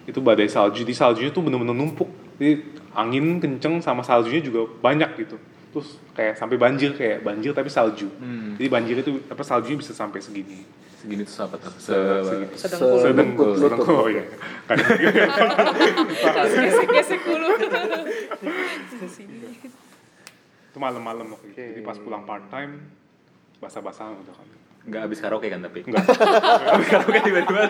[0.07, 0.87] Itu badai salju.
[0.87, 2.09] Di saljunya tuh bener-bener numpuk.
[2.39, 2.63] Jadi
[2.95, 5.37] angin kenceng sama saljunya juga banyak gitu.
[5.75, 8.09] Terus kayak sampai banjir kayak banjir tapi salju.
[8.17, 8.57] Hmm.
[8.57, 10.65] Jadi banjir itu apa saljunya bisa sampai segini.
[10.97, 11.73] Segini tuh apa tuh?
[11.77, 11.93] Se
[12.25, 12.55] Segini.
[12.57, 12.99] Sedengkul.
[13.03, 13.51] Sedengkul.
[13.61, 13.93] Sedengkul.
[13.93, 14.25] Oh iya.
[14.65, 15.07] Kan dulu.
[20.77, 21.61] itu malam-malam waktu itu.
[21.61, 22.81] Jadi pas pulang part time
[23.61, 24.49] basah-basahan udah kan.
[24.87, 25.83] Enggak habis karaoke kan tapi.
[25.83, 26.07] Enggak.
[26.73, 27.63] habis karaoke tiba-tiba.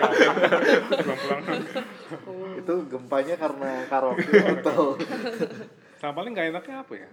[1.01, 1.41] Pulang-pulang.
[2.57, 4.97] itu gempanya karena karaoke atau
[5.97, 7.09] Sama paling nggak enaknya apa ya?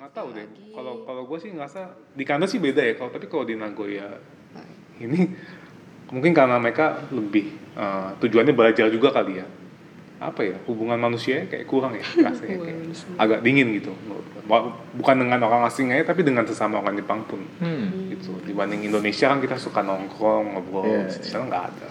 [0.00, 0.46] Nggak tahu deh.
[0.72, 2.96] Kalau kalau gue sih ngerasa di Kanada sih beda ya.
[2.96, 4.16] Kalau tapi kalau di Nagoya
[4.98, 5.28] ini
[6.08, 9.46] mungkin karena mereka lebih eh, tujuannya belajar juga kali ya.
[10.18, 12.78] Apa ya hubungan manusia kayak kurang ya rasanya kayak
[13.18, 13.94] agak dingin gitu.
[14.98, 17.38] Bukan dengan orang asing aja tapi dengan sesama orang Jepang pun.
[17.62, 18.10] Hmm.
[18.10, 18.34] gitu.
[18.42, 21.88] Dibanding Indonesia kan kita suka nongkrong ngobrol, Iya, di sana nggak ada.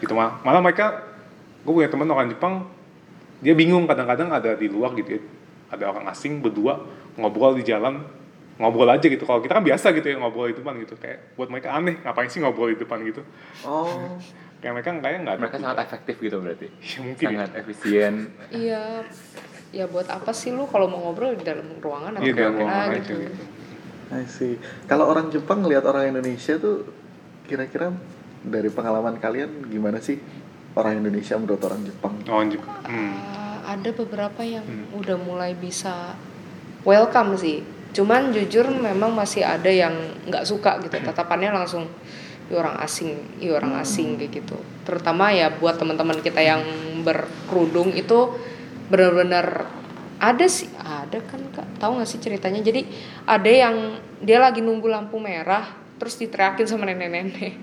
[0.00, 0.12] Gitu.
[0.16, 1.04] Mah malah mereka
[1.66, 2.64] gue punya teman orang Jepang
[3.44, 5.22] dia bingung kadang-kadang ada di luar gitu ya.
[5.68, 6.80] Ada orang asing berdua
[7.20, 8.00] ngobrol di jalan
[8.56, 9.28] ngobrol aja gitu.
[9.28, 10.96] Kalau kita kan biasa gitu ya ngobrol di depan gitu.
[10.96, 13.20] Kayak buat mereka aneh ngapain sih ngobrol di depan gitu?
[13.68, 14.16] Oh
[14.58, 16.66] kayak mereka kayak nggak ada Mereka sangat efektif gitu berarti.
[16.82, 17.36] Ya, mungkin ya.
[17.36, 18.14] sangat efisien.
[18.50, 18.82] Iya,
[19.70, 22.86] ya buat apa sih lu kalau mau ngobrol di dalam ruangan atau Iya, dalam ruangan
[22.88, 23.12] aja gitu.
[23.22, 23.42] gitu.
[24.08, 24.56] I see.
[24.88, 26.88] Kalau orang Jepang ngelihat orang Indonesia tuh
[27.44, 27.92] kira-kira
[28.40, 30.16] dari pengalaman kalian gimana sih
[30.72, 32.14] orang Indonesia menurut orang Jepang?
[32.24, 33.12] oh hmm.
[33.28, 34.96] Ah, ada beberapa yang Hmm.
[34.96, 36.16] udah mulai bisa
[36.82, 37.60] welcome sih.
[37.92, 39.92] Cuman jujur memang masih ada yang
[40.24, 40.96] nggak suka gitu.
[40.96, 41.88] Tatapannya langsung
[42.48, 44.56] "Ih, orang asing, Ih, orang asing kayak gitu.
[44.88, 46.64] Terutama ya buat teman-teman kita yang
[47.04, 48.34] berkerudung itu
[48.88, 49.68] benar-benar
[50.18, 50.68] ada sih.
[50.80, 51.78] Ada kan kak?
[51.78, 52.60] Tahu nggak sih ceritanya?
[52.64, 52.88] Jadi
[53.28, 53.76] ada yang
[54.24, 57.54] dia lagi nunggu lampu merah terus diteriakin sama nenek-nenek.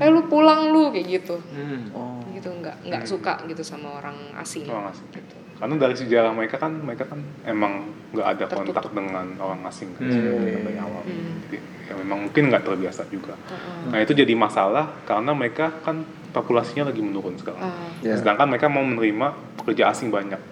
[0.00, 1.36] Eh lu pulang lu kayak gitu.
[1.52, 1.90] Hmm.
[1.94, 2.18] Oh.
[2.32, 4.66] gitu nggak nggak suka gitu sama orang asing.
[4.66, 5.06] Orang asing.
[5.14, 7.72] Gitu karena dari sejarah mereka kan mereka kan emang
[8.10, 8.98] nggak ada kontak Tertutup.
[8.98, 10.12] dengan orang asing kan Hmm.
[10.12, 11.38] sebenarnya dari awal Hmm.
[11.40, 13.88] Jadi, ya memang mungkin nggak terbiasa juga Heeh.
[13.88, 18.18] nah itu jadi masalah karena mereka kan populasinya lagi menurun sekarang Ah, Ya.
[18.18, 20.42] sedangkan mereka mau menerima pekerja asing banyak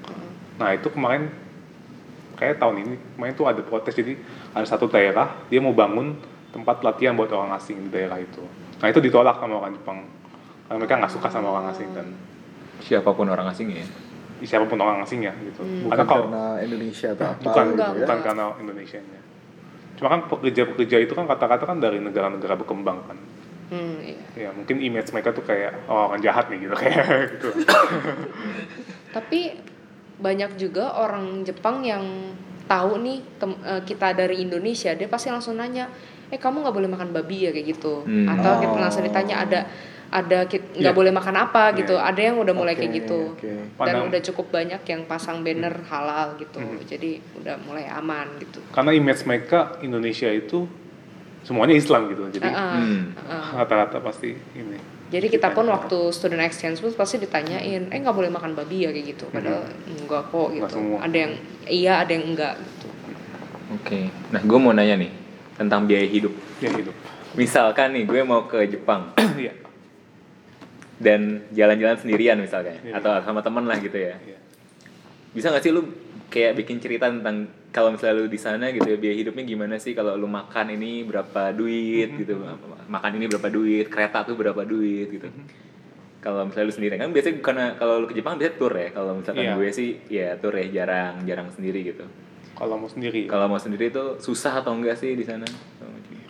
[0.57, 1.27] nah itu kemarin
[2.35, 4.14] kayak tahun ini kemarin tuh ada protes jadi
[4.53, 6.14] ada satu daerah dia mau bangun
[6.51, 8.46] tempat pelatihan buat orang asing di daerah itu
[8.79, 9.99] nah itu ditolak sama orang Jepang
[10.64, 12.07] karena mereka nggak suka sama orang asing kan
[12.81, 13.85] Siapa pun orang asing ya.
[14.42, 17.81] Siapa pun orang asing ya gitu Bukan karena kalau karena Indonesia atau apa bukan gitu
[17.81, 17.92] ya?
[18.00, 19.20] bukan karena Indonesia nya
[19.94, 23.18] cuma kan pekerja-pekerja itu kan kata-kata kan dari negara-negara berkembang kan
[23.68, 24.18] hmm, iya.
[24.38, 27.48] ya mungkin image mereka tuh kayak oh, orang jahat nih gitu kayak gitu
[29.11, 29.59] tapi
[30.16, 32.05] banyak juga orang Jepang yang
[32.64, 35.90] tahu nih tem- eh, kita dari Indonesia dia pasti langsung nanya
[36.31, 38.31] eh kamu nggak boleh makan babi ya kayak gitu Hmm.
[38.31, 38.79] atau kita Oh.
[38.79, 39.61] langsung ditanya ada
[40.11, 40.90] ada nggak Iya.
[40.90, 42.03] boleh makan apa gitu Iya.
[42.05, 43.51] ada yang udah mulai Oke, kayak gitu oke.
[43.79, 46.83] dan udah cukup banyak yang pasang banner halal gitu Hmm.
[46.83, 50.66] jadi udah mulai aman gitu karena image mereka Indonesia itu
[51.40, 53.14] semuanya Islam gitu jadi Hmm.
[53.55, 58.31] rata-rata pasti ini Jadi kita pun waktu student exchange pun pasti ditanyain, eh nggak boleh
[58.31, 59.27] makan babi ya kayak gitu.
[59.27, 60.70] Padahal enggak kok gitu.
[60.70, 61.03] semua.
[61.03, 61.33] Ada yang
[61.66, 62.87] iya, ada yang enggak gitu.
[63.75, 64.07] Oke.
[64.31, 65.11] Nah, gue mau nanya nih
[65.57, 66.31] tentang biaya hidup.
[66.59, 66.94] ya hidup
[67.35, 69.51] Misalkan nih gue mau ke Jepang iya
[71.00, 73.00] dan jalan-jalan sendirian misalkan Iya.
[73.00, 74.20] atau sama temen lah gitu ya.
[74.20, 74.36] iya.
[75.32, 75.88] Bisa gak sih lu
[76.28, 79.94] kayak bikin cerita tentang kalau misalnya lu di sana gitu ya biaya hidupnya gimana sih?
[79.94, 82.36] Kalau lu makan ini berapa duit gitu
[82.86, 85.26] makan ini berapa duit kereta tuh berapa duit gitu.
[86.20, 88.88] Kalau misalnya lu sendiri kan biasanya karena kalau lu ke Jepang biasanya tour ya?
[88.90, 89.54] Kalau misalkan Iya.
[89.56, 92.04] gue sih ya tour ya jarang jarang sendiri gitu.
[92.52, 95.48] Kalau mau sendiri kalau mau sendiri itu susah atau enggak sih di sana?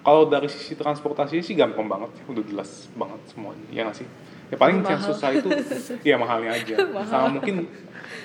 [0.00, 4.09] Kalau dari sisi transportasi sih gampang banget udah jelas banget semuanya ya nggak sih
[4.50, 5.08] ya paling yang Mahal.
[5.14, 5.48] susah itu
[6.10, 6.74] ya mahalnya aja.
[7.06, 7.70] Sama mungkin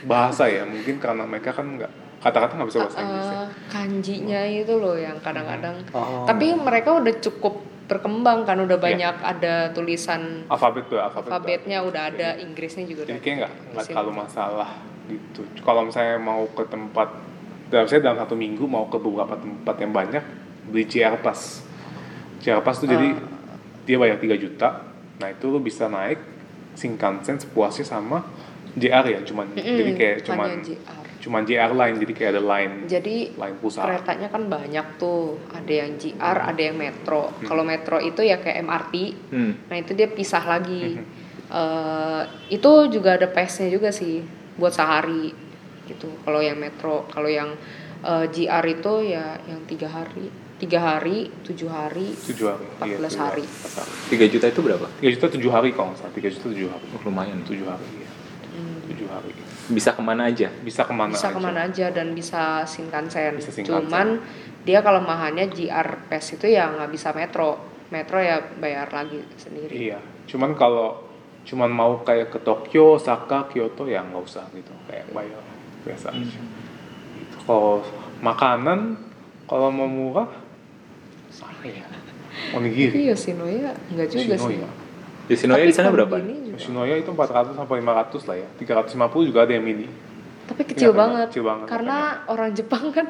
[0.05, 3.37] bahasa ya mungkin karena mereka kan nggak kata-kata nggak bisa bahasa Inggris ya.
[3.37, 5.75] Eh, kanjinya itu loh yang kadang-kadang.
[5.93, 6.25] Oh.
[6.25, 12.09] Tapi mereka udah cukup berkembang kan, udah banyak ada tulisan alfabet tuh alfabet, alfabetnya udah
[12.09, 14.69] ada, Inggrisnya juga jadi kayak nggak nggak terlalu masalah
[15.05, 15.45] gitu.
[15.61, 17.13] Kalau misalnya mau ke tempat
[17.69, 20.23] dalam saya dalam satu minggu mau ke beberapa tempat yang banyak
[20.65, 21.61] beli JR Pass
[22.41, 23.21] JR Pass tuh jadi Ah.
[23.85, 24.81] dia bayar 3 juta
[25.15, 26.19] nah itu lu bisa naik
[26.73, 28.27] Shinkansen sepuasnya sama
[28.73, 31.03] JR ya cuman Mm-mm, jadi kayak cuman JR.
[31.23, 35.73] cuman JR line jadi kayak ada line Jadi line pusat keretanya kan banyak tuh, ada
[35.73, 37.33] yang JR, ada yang metro.
[37.41, 38.93] Kalau metro itu ya kayak MRT,
[39.31, 39.53] Hmm.
[39.65, 40.99] nah itu dia pisah lagi.
[40.99, 41.05] Mhm.
[41.45, 44.21] Eh, itu juga ada pace-nya juga sih
[44.55, 45.33] buat sehari
[45.85, 46.11] gitu.
[46.21, 47.55] Kalau yang metro, kalau yang
[48.05, 53.19] JR itu ya yang tiga hari, tiga hari, tujuh hari, tujuh hari 14 iya, tujuh
[53.19, 53.43] hari.
[53.43, 53.91] 14 hari.
[54.07, 54.85] 3 juta itu berapa?
[54.95, 57.37] tiga juta tujuh hari kalau nggak salah tiga juta tujuh hari Oh, lumayan.
[57.43, 58.09] tujuh hari iya
[58.55, 58.79] Hmm.
[58.87, 59.31] tujuh hari
[59.67, 60.47] Bisa ke mana aja?
[60.61, 61.35] bisa ke mana bisa aja.
[61.35, 63.35] ke mana aja dan bisa Shinkansen.
[63.35, 63.83] Bisa Shinkansen.
[63.83, 64.07] Cuman
[64.61, 67.59] dia kelemahannya JR Pass itu ya nggak bisa metro.
[67.85, 69.69] Metro ya bayar lagi sendiri.
[69.69, 71.03] iya cuman kalau
[71.43, 75.37] cuman mau kayak ke Tokyo Osaka Kyoto ya nggak usah gitu kayak bayar
[75.83, 76.41] biasa aja gitu.
[77.43, 77.85] kalau
[78.19, 78.97] makanan
[79.45, 80.25] kalau mau murah
[81.35, 81.83] sama ya
[82.51, 84.55] onigiri Iya Yoshinoya nggak juga sih.
[84.55, 84.69] Yoshinoya
[85.25, 86.15] Yoshinoya Tapi di sana berapa?
[86.49, 89.87] Yoshinoya itu 400 sampai 500 lah ya 350 juga ada yang mini
[90.45, 91.27] Tapi kecil Iya, banget.
[91.29, 93.09] kecil banget, Karena orang Jepang kan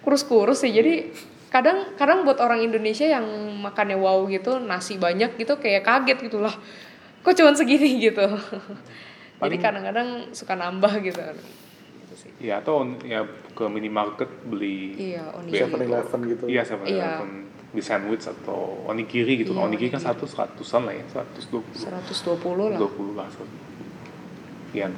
[0.00, 0.72] kurus-kurus sih.
[0.72, 1.12] Jadi
[1.46, 3.28] kadang kadang buat orang Indonesia yang
[3.60, 6.56] makannya wow gitu nasi banyak gitu kayak kaget gitu lah.
[7.20, 8.24] Kok cuman segini gitu.
[8.24, 11.20] Jadi Paling- kadang-kadang suka nambah gitu.
[11.20, 12.30] Gitu sih.
[12.40, 13.20] ya atau on- ya
[13.50, 15.60] ke minimarket beli Iya, onigiri.
[15.60, 16.44] Seven Eleven gitu.
[16.48, 17.20] Iya, seven Iya.
[17.72, 19.56] Beli sandwich atau onigiri gitu.
[19.56, 21.60] Iya, onigiri kan satu seratusan lah ya, seratus dua
[22.36, 22.68] puluh.
[22.68, 22.78] 120 lah.
[22.78, 23.26] Dua puluh lah.
[23.32, 23.48] satu.
[24.76, 24.92] Iya.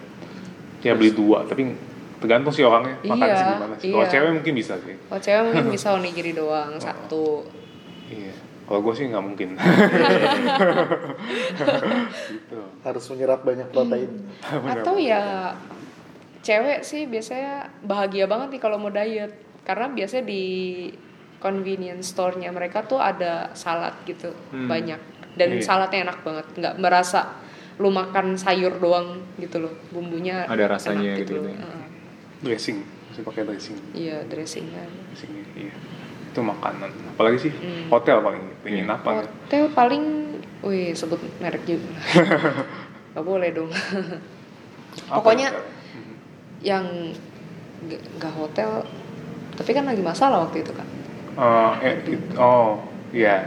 [0.84, 1.72] Ya beli dua, tapi
[2.18, 3.90] tergantung sih orangnya makan Iya, sih gimana sih.
[3.94, 4.12] Kalau iya.
[4.12, 4.94] cewek mungkin bisa sih.
[4.96, 7.46] Kalau cewek mungkin bisa onigiri doang satu.
[8.10, 8.34] Iya.
[8.64, 9.48] Kalau gue sih nggak mungkin.
[12.32, 12.58] gitu.
[12.80, 14.24] Harus menyerap banyak protein.
[14.72, 15.52] Atau ya
[16.40, 19.32] cewek sih biasanya bahagia banget nih kalau mau diet
[19.64, 20.44] karena biasanya di
[21.44, 24.64] convenience store-nya mereka tuh ada salad gitu Hmm.
[24.64, 24.96] banyak
[25.34, 25.60] dan Iya.
[25.60, 27.36] saladnya enak banget nggak merasa
[27.76, 31.50] lu makan sayur doang gitu loh bumbunya Ada rasanya enak gitu loh.
[31.50, 31.58] ya.
[31.58, 31.84] Heeh.
[32.40, 33.76] Dressing, masih pakai dressing.
[33.92, 35.74] iya dressingnya Dressingnya, iya.
[36.26, 36.88] Itu makanan.
[37.10, 37.86] Apalagi sih Hmm.
[37.88, 38.94] hotel paling pengen Iya.
[38.94, 39.10] apa?
[39.12, 39.20] ya?
[39.20, 40.04] hotel paling
[40.62, 41.92] wih sebut merek juga
[43.12, 45.66] nggak boleh dong Apa Pokoknya- hotel?
[46.62, 46.84] yang
[47.84, 48.80] nggak hotel
[49.52, 50.86] tapi kan lagi masalah waktu itu kan
[51.34, 52.78] Eh, eh, it- oh,
[53.10, 53.42] iya.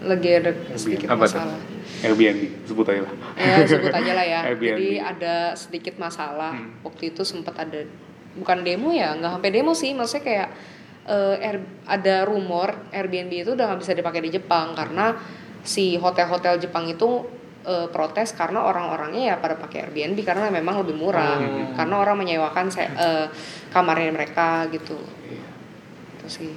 [0.00, 1.56] lagi ada sedikit Apa masalah
[2.00, 3.12] Airbnb sebut aja lah.
[3.36, 4.72] ya sebut aja lah ya Airbnb.
[4.74, 6.80] jadi ada sedikit masalah Hmm.
[6.82, 7.84] waktu itu sempat ada
[8.32, 10.48] bukan demo ya nggak sampai demo sih maksudnya kayak
[11.02, 15.20] eh, Air- ada rumor Airbnb itu udah nggak bisa dipakai di Jepang karena
[15.62, 17.28] si hotel-hotel Jepang itu
[17.62, 21.76] eh, protes karena orang-orangnya ya pada pakai Airbnb karena memang lebih murah Hmm.
[21.76, 23.28] karena orang menyewakan se- eh,
[23.68, 25.44] kamarnya mereka gitu Iya.
[26.16, 26.50] itu sih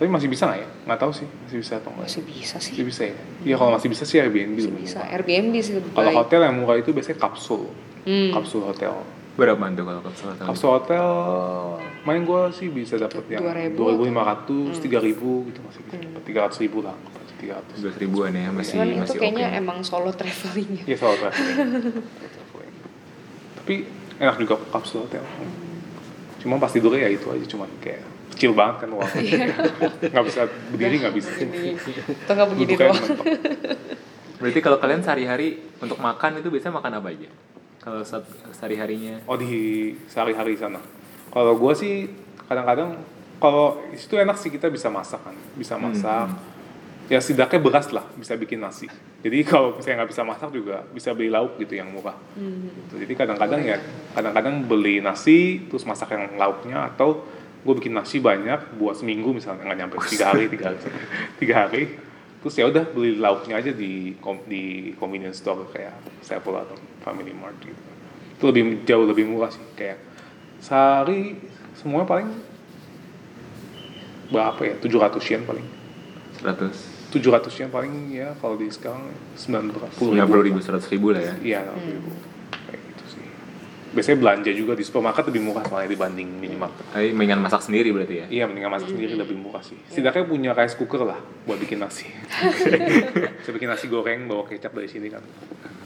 [0.00, 0.68] Tapi masih bisa nggak ya?
[0.88, 2.08] Nggak tahu sih, masih bisa atau nggak?
[2.08, 3.16] masih bisa Masih sih bisa ya?
[3.44, 5.12] Iya kalau masih bisa sih Airbnb masih bisa murah.
[5.12, 7.62] Airbnb sih lebih Kalau hotel yang murah itu biasanya kapsul,
[8.00, 8.32] Hmm.
[8.32, 8.96] kapsul hotel.
[9.36, 10.44] Berapa tuh kalau kapsul hotel?
[10.48, 11.06] Kapsul hotel,
[12.02, 15.80] main gue sih bisa dapat yang 2.000 dua ribu lima ratus, tiga ribu gitu masih
[15.84, 15.96] bisa.
[16.00, 16.24] Hmm.
[16.24, 16.96] Tiga ratus ribu lah,
[17.36, 17.76] tiga ratus.
[17.78, 19.20] Dua ribuan ya masih Cuman itu masih oke.
[19.22, 21.56] kayaknya emang solo traveling Iya soal traveling.
[22.16, 22.74] Traveling.
[23.54, 23.74] Tapi
[24.16, 25.24] enak juga kapsul hotel.
[26.40, 28.00] Cuma pas tidurnya ya itu aja, cuma kayak
[28.32, 29.10] kecil banget kan uang.
[30.12, 30.40] nggak bisa
[30.72, 31.30] berdiri nggak bisa.
[31.36, 31.70] Begini.
[32.24, 33.02] Atau nggak begini doang.
[34.40, 37.30] Berarti kalau kalian sehari-hari untuk makan itu biasanya makan apa aja?
[37.80, 38.00] Kalau
[38.52, 40.80] sehari-harinya Oh di sehari-hari sana.
[41.32, 42.08] Kalau gue sih
[42.48, 43.00] kadang-kadang
[43.40, 46.32] kalau itu enak sih kita bisa masak kan, bisa masak.
[47.10, 48.88] Ya setidaknya beras lah bisa bikin nasi.
[49.20, 52.16] Jadi kalau misalnya nggak bisa masak juga bisa beli lauk gitu yang murah.
[52.36, 52.94] Gitu.
[52.96, 53.76] Jadi kadang-kadang ya
[54.16, 57.24] kadang-kadang beli nasi terus masak yang lauknya atau
[57.60, 60.78] gue bikin nasi banyak buat seminggu misalnya nggak nyampe tiga hari tiga hari.
[61.40, 61.82] Tiga hari.
[62.40, 64.16] Terus ya udah beli lauknya aja di
[64.48, 64.62] di
[64.96, 65.92] convenience store kayak
[66.24, 66.72] Sephul atau
[67.04, 67.76] Family Mart gitu.
[68.40, 70.00] Itu lebih jauh lebih murah sih kayak
[70.60, 71.36] sehari
[71.76, 72.28] semuanya paling
[74.32, 74.74] berapa ya?
[74.80, 75.66] 700 yen paling.
[76.40, 79.04] 100 700 yen paling ya kalau di sekarang
[79.36, 81.34] 90 90 ribu, 100 ribu lah ya.
[81.44, 82.10] Iya 90 ribu.
[82.16, 82.29] Sih
[83.90, 88.14] biasanya belanja juga di supermarket lebih murah soalnya dibanding minimarket Tapi mendingan masak sendiri berarti
[88.16, 88.26] ya?
[88.30, 89.74] Iya, mendingan masak sendiri lebih murah sih.
[89.86, 92.06] Setidaknya punya rice cooker lah buat bikin nasi.
[93.40, 95.22] Bisa bikin nasi goreng bawa kecap dari sini kan.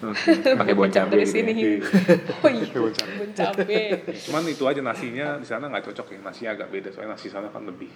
[0.04, 1.44] Oke, Pakai bon cabe dari gitu ya.
[1.48, 1.52] sini.
[2.38, 2.92] Oh iya, bon
[3.32, 3.80] cabe.
[4.20, 6.18] Cuman itu aja nasinya di sana nggak cocok ya.
[6.20, 7.88] Nasinya agak beda soalnya nasi sana kan lebih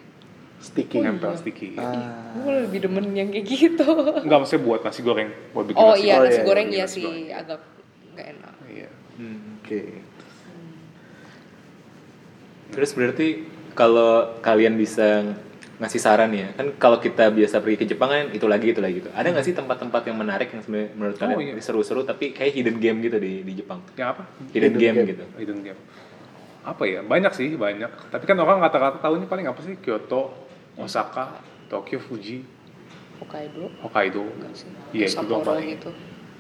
[0.59, 0.99] Sticky.
[0.99, 1.77] nempel sticky.
[1.77, 2.33] Ah.
[2.35, 3.87] Gue lebih demen yang kayak gitu.
[4.19, 6.75] Enggak maksudnya buat nasi goreng, buat bikin Oh nasi iya, Oh, nasi iya, goreng iya,
[6.75, 7.27] iya nasi sih goreng.
[7.31, 7.61] agak
[8.11, 8.55] nggak enak.
[8.67, 8.89] Iya.
[9.19, 9.39] Hmm.
[9.69, 10.01] Oke.
[12.73, 13.29] Terus berarti
[13.77, 15.37] kalau kalian bisa
[15.79, 18.99] ngasih saran ya kan kalau kita biasa pergi ke Jepang kan itu lagi itu lagi
[19.05, 19.13] gitu.
[19.15, 21.63] Ada nggak sih tempat-tempat yang menarik yang sebenarnya menurut Oh, kalian iya.
[21.63, 23.85] seru-seru tapi kayak hidden game gitu di di Jepang?
[23.95, 24.23] Yang apa?
[24.51, 25.09] Hidden, Hidden game, game.
[25.15, 25.25] gitu.
[25.39, 25.81] Hidden game.
[26.67, 27.01] Apa ya?
[27.07, 28.11] Banyak sih banyak.
[28.11, 29.79] Tapi kan orang rata-rata tahunya paling apa sih?
[29.79, 30.35] Kyoto
[30.75, 31.39] Osaka
[31.71, 32.43] Tokyo Fuji.
[33.23, 33.71] Hokkaido.
[33.85, 34.25] Hokkaido.
[34.25, 34.71] Enggak sih.
[34.97, 35.79] Iya, itu paling.
[35.79, 35.91] gitu.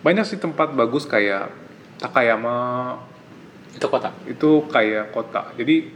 [0.02, 1.50] Banyak sih tempat bagus kayak
[1.98, 2.94] Takayama
[3.78, 5.86] itu kota itu kayak kota jadi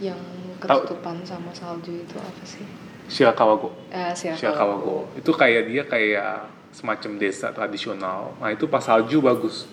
[0.00, 0.16] yang
[0.60, 2.64] ketutupan sama salju itu apa sih?
[3.08, 3.72] Shirakawago.
[3.90, 4.96] Eh Shirakawa Shirakawago.
[5.16, 6.32] Itu kayak dia kayak
[6.70, 8.36] semacam desa tradisional.
[8.38, 9.66] Nah itu pas salju bagus.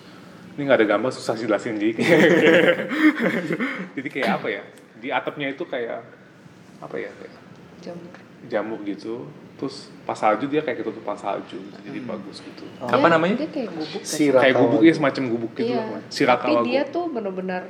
[0.56, 1.46] Ini nggak ada gambar susah sih.
[1.46, 2.20] Jelasin jadi kayak
[3.94, 4.62] jadi kayak apa ya?
[4.98, 6.02] Di atapnya itu kayak
[6.82, 7.10] apa ya?
[7.14, 7.34] Kayak
[7.78, 8.12] jamur.
[8.50, 11.78] jamur gitu terus pas salju dia kayak ketutupan salju gitu.
[11.82, 12.86] jadi bagus gitu Oh.
[12.86, 13.34] Apa namanya?
[13.36, 14.38] dia kayak gubuk kan?
[14.38, 15.98] Kayak gubuk ya semacam gubuk gitu iya loh
[16.30, 17.62] tapi dia tuh bener-bener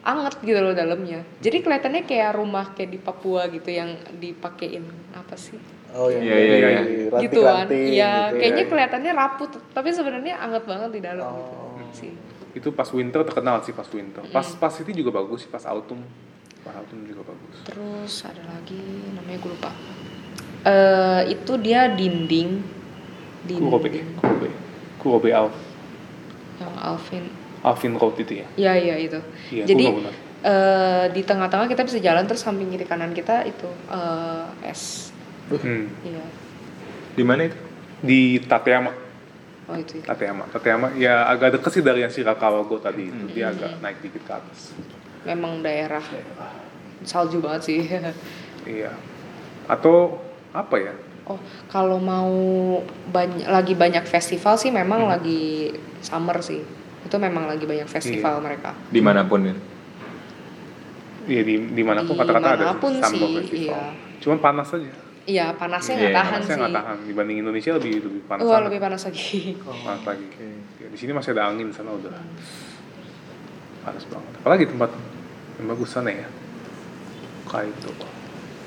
[0.00, 5.34] anget gitu loh dalamnya jadi kelihatannya kayak rumah kayak di Papua gitu yang dipakein apa
[5.34, 5.56] sih
[5.88, 6.80] Oh iya, Iya, iya, iya.
[7.18, 8.38] gitu kan ranting-ranting iya gitu ya.
[8.38, 11.72] kayaknya kelihatannya rapuh tapi sebenarnya anget banget di dalam Oh.
[11.78, 12.12] gitu sih
[12.50, 14.58] itu pas winter terkenal sih pas winter pas Mm.
[14.58, 16.04] pas itu juga bagus sih pas autumn
[16.60, 19.72] pas autumn juga bagus terus ada lagi namanya gue lupa
[20.60, 22.62] eh itu dia dinding
[23.48, 24.48] Kurobe dinding Kurobe
[24.98, 25.54] Kurobe Alf
[26.58, 27.24] yang Alvin
[27.60, 29.18] Alvin Road itu ya Iya iya itu.
[29.50, 29.84] Iya, Jadi
[30.40, 35.10] eh, di tengah-tengah kita bisa jalan terus samping kiri kanan kita itu eh, es.
[35.48, 35.88] Hmm.
[36.02, 36.24] Iya.
[37.14, 37.56] di mana itu
[37.98, 38.92] di Tateyama
[39.68, 39.96] Oh itu.
[39.96, 40.04] itu.
[40.04, 43.32] Tateyama Tateyama ya agak deket sih dari yang Shirakawago tadi itu Hmm.
[43.32, 44.76] dia agak naik dikit ke atas
[45.24, 46.04] Memang daerah
[47.02, 47.80] salju banget sih.
[48.68, 48.92] iya
[49.66, 52.30] atau apa ya oh kalau mau
[53.08, 55.12] banyak lagi banyak festival sih memang Hmm.
[55.12, 56.62] lagi summer sih.
[56.98, 58.44] Itu memang lagi banyak festival Iya.
[58.44, 58.70] mereka.
[58.88, 59.54] di mana pun ya
[61.26, 63.76] Iya di di mana pun kata-kata ada Di mana pun sih Summer sih, Festival.
[63.76, 63.82] iya.
[64.18, 64.90] Cuman panas aja.
[65.28, 66.58] Iya panasnya Iya, nggak tahan Panasnya sih.
[66.58, 68.42] nggak tahan dibanding Indonesia lebih lebih panas.
[68.42, 68.64] Wah sana.
[68.64, 69.28] lebih panas lagi.
[69.60, 70.24] panas lagi.
[70.26, 70.48] Oke.
[70.80, 72.16] Ya, di sini masih ada angin sana udah
[73.84, 74.32] panas banget.
[74.38, 74.90] Apalagi tempat
[75.56, 76.28] yang bagus sana ya.
[77.44, 77.92] Kaido.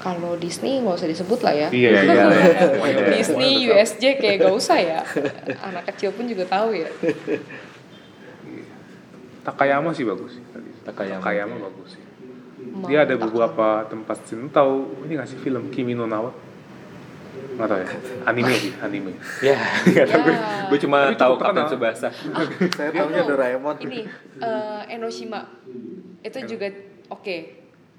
[0.02, 1.68] Kalau Disney nggak usah disebut lah ya.
[1.70, 2.24] Iya Iya, iya.
[2.90, 3.06] iya.
[3.14, 3.78] Disney, semuanya tetap.
[3.78, 5.00] USJ kayak gak usah ya.
[5.62, 6.90] Anak kecil pun juga tahu ya.
[6.90, 7.40] Iya.
[9.42, 10.70] Takayama sih bagus sih tadi.
[10.86, 11.56] Takayama.
[11.58, 12.04] bagus sih.
[12.90, 14.38] Dia ada beberapa tempat sih.
[14.38, 16.30] Lu tahu ini nggak sih film Kimi no Nawa?
[17.58, 17.90] Nggak tahu ya.
[18.26, 19.14] Anime sih, anime.
[19.42, 20.66] ya nggak tahu gue Ya.
[20.70, 21.70] gue cuma Tapi tahu Kapten terkenal.
[21.70, 22.10] Subasa
[22.74, 23.76] Saya tahunya Doraemon.
[23.82, 24.00] Ini
[24.40, 25.42] eh, Enoshima.
[26.22, 26.68] Itu juga
[27.10, 27.38] oke.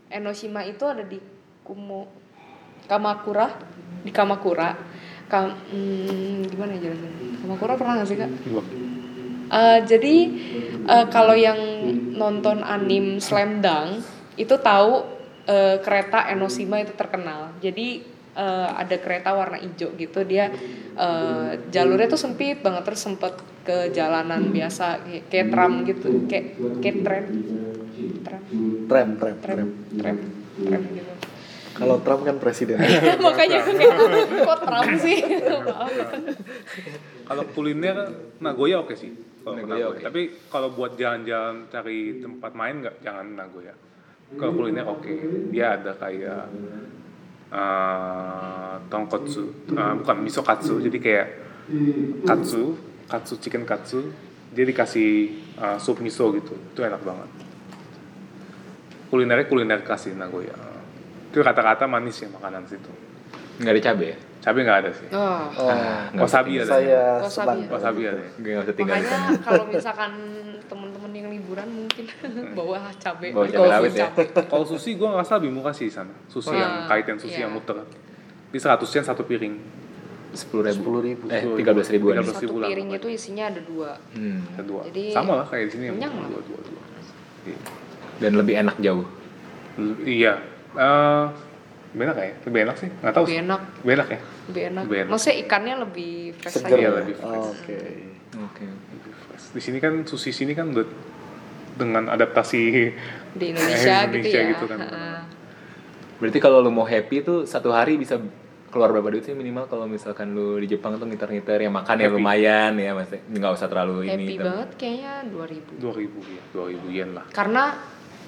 [0.08, 1.18] Enoshima itu ada di
[1.62, 2.10] Kumo
[2.86, 3.46] Kamakura
[4.02, 4.74] di Kamakura.
[5.30, 7.12] Kam, hmm, gimana ya jelasin?
[7.40, 8.30] Kamakura pernah nggak sih kak?
[9.52, 10.14] Eh, jadi
[10.88, 11.56] eh, kalau yang
[12.12, 14.04] nonton anim Slam Dunk
[14.36, 15.04] itu tahu
[15.48, 17.56] eh, kereta Enoshima itu terkenal.
[17.64, 18.04] Jadi
[18.36, 20.52] eh, ada kereta warna hijau gitu dia
[20.96, 26.44] eh, jalurnya tuh sempit banget terus sempet ke jalanan biasa kayak, kayak tram gitu kayak
[26.82, 27.24] kayak tram
[28.26, 28.40] tram
[28.88, 29.68] Tram, tram, tram tram.
[29.96, 30.16] tram
[30.66, 31.11] tram gitu.
[31.72, 32.76] Kalau Trump kan presiden.
[33.24, 35.18] Makanya gue kayak kok tram sih?
[37.28, 37.96] Kalau kuliner
[38.44, 39.12] Nagoya oke sih.
[39.40, 39.86] Kalau Nagoya Nagoya.
[39.96, 40.02] oke.
[40.04, 43.72] Tapi kalau buat jalan-jalan cari tempat main nggak jangan Nagoya.
[44.36, 45.14] Kalau kuliner oke.
[45.48, 46.44] Dia ada kayak
[47.52, 50.76] eh tonkotsu, Eh, bukan miso katsu.
[50.80, 51.28] Jadi kayak
[52.24, 52.76] katsu,
[53.08, 54.12] katsu chicken katsu.
[54.52, 55.10] Dia dikasih
[55.56, 56.52] eh, sup miso gitu.
[56.52, 57.30] Itu enak banget.
[59.08, 60.71] Kulinernya kuliner khas sih Nagoya.
[61.32, 62.92] Itu kata-kata manis ya makanan situ.
[63.52, 65.06] nggak ada cabe ya Cabai nggak ada sih.
[65.14, 65.38] Oh.
[65.54, 65.70] Oh,
[66.12, 66.66] nggak Wasabi ada.
[66.66, 67.62] saya Wasabi.
[67.70, 68.18] Wasabi ada.
[68.18, 68.30] ya?
[68.36, 70.12] nggak usah tinggal Makanya kalau misalkan
[70.66, 72.04] temen-temen yang liburan mungkin
[72.58, 73.30] bawa cabai.
[73.30, 74.10] Bawa Kalau cabai rawit ya.
[74.10, 74.26] cabai.
[74.50, 76.10] Kalau sushi gue ngerasa lebih murah sih di sana.
[76.26, 77.46] Sushi yang kaiten sushi iya.
[77.46, 77.86] yang muter.
[78.50, 79.54] Di 100 yen satu piring.
[80.32, 81.24] sepuluh ribu Sepuluh ribu.
[81.28, 82.68] eh tiga belas ribuan 13 Satu ribu lah.
[82.72, 83.90] piring itu isinya ada dua.
[84.16, 84.38] hmm.
[84.56, 84.80] Ada dua.
[84.88, 85.86] Jadi, Sama lah kayak di sini.
[85.86, 86.08] lah.
[86.08, 86.82] dua, dua, dua.
[87.42, 87.58] Iya.
[88.16, 89.06] dan lebih enak jauh
[90.02, 90.34] Iya.
[90.74, 91.24] Eh,
[91.92, 92.32] lebih enak ya?
[92.42, 92.88] Lebih enak sih?
[92.90, 93.44] Nggak tahu Lebih sih.
[93.44, 94.18] enak, Lebih enak ya?
[94.42, 94.82] lebih enak.
[94.82, 95.10] Lebih enak.
[95.10, 96.68] Maksudnya ikannya lebih fresh Seger.
[96.72, 96.98] Iya, aja.
[96.98, 97.28] lebih fresh.
[97.34, 97.78] Oh, Oke.
[98.34, 99.44] oke Lebih fresh.
[99.50, 100.86] Di sini kan sushi sini kan udah
[101.74, 102.62] dengan adaptasi
[103.32, 104.50] Di Indonesia, gitu Indonesia ya.
[104.50, 104.78] gitu kan.
[104.80, 105.18] Heeh.
[106.14, 108.14] berarti kalau lu mau happy tuh satu hari bisa
[108.68, 112.06] keluar berapa duit sih minimal kalau misalkan lu di Jepang tuh ngiter-ngiter ya makan ya
[112.06, 112.14] Happy.
[112.14, 114.46] lumayan ya maksudnya nggak usah terlalu Happy ini tuh.
[114.46, 115.82] banget kayaknya 2000.
[115.82, 117.24] 2000 ya, 2000 yen lah.
[117.28, 117.74] Karena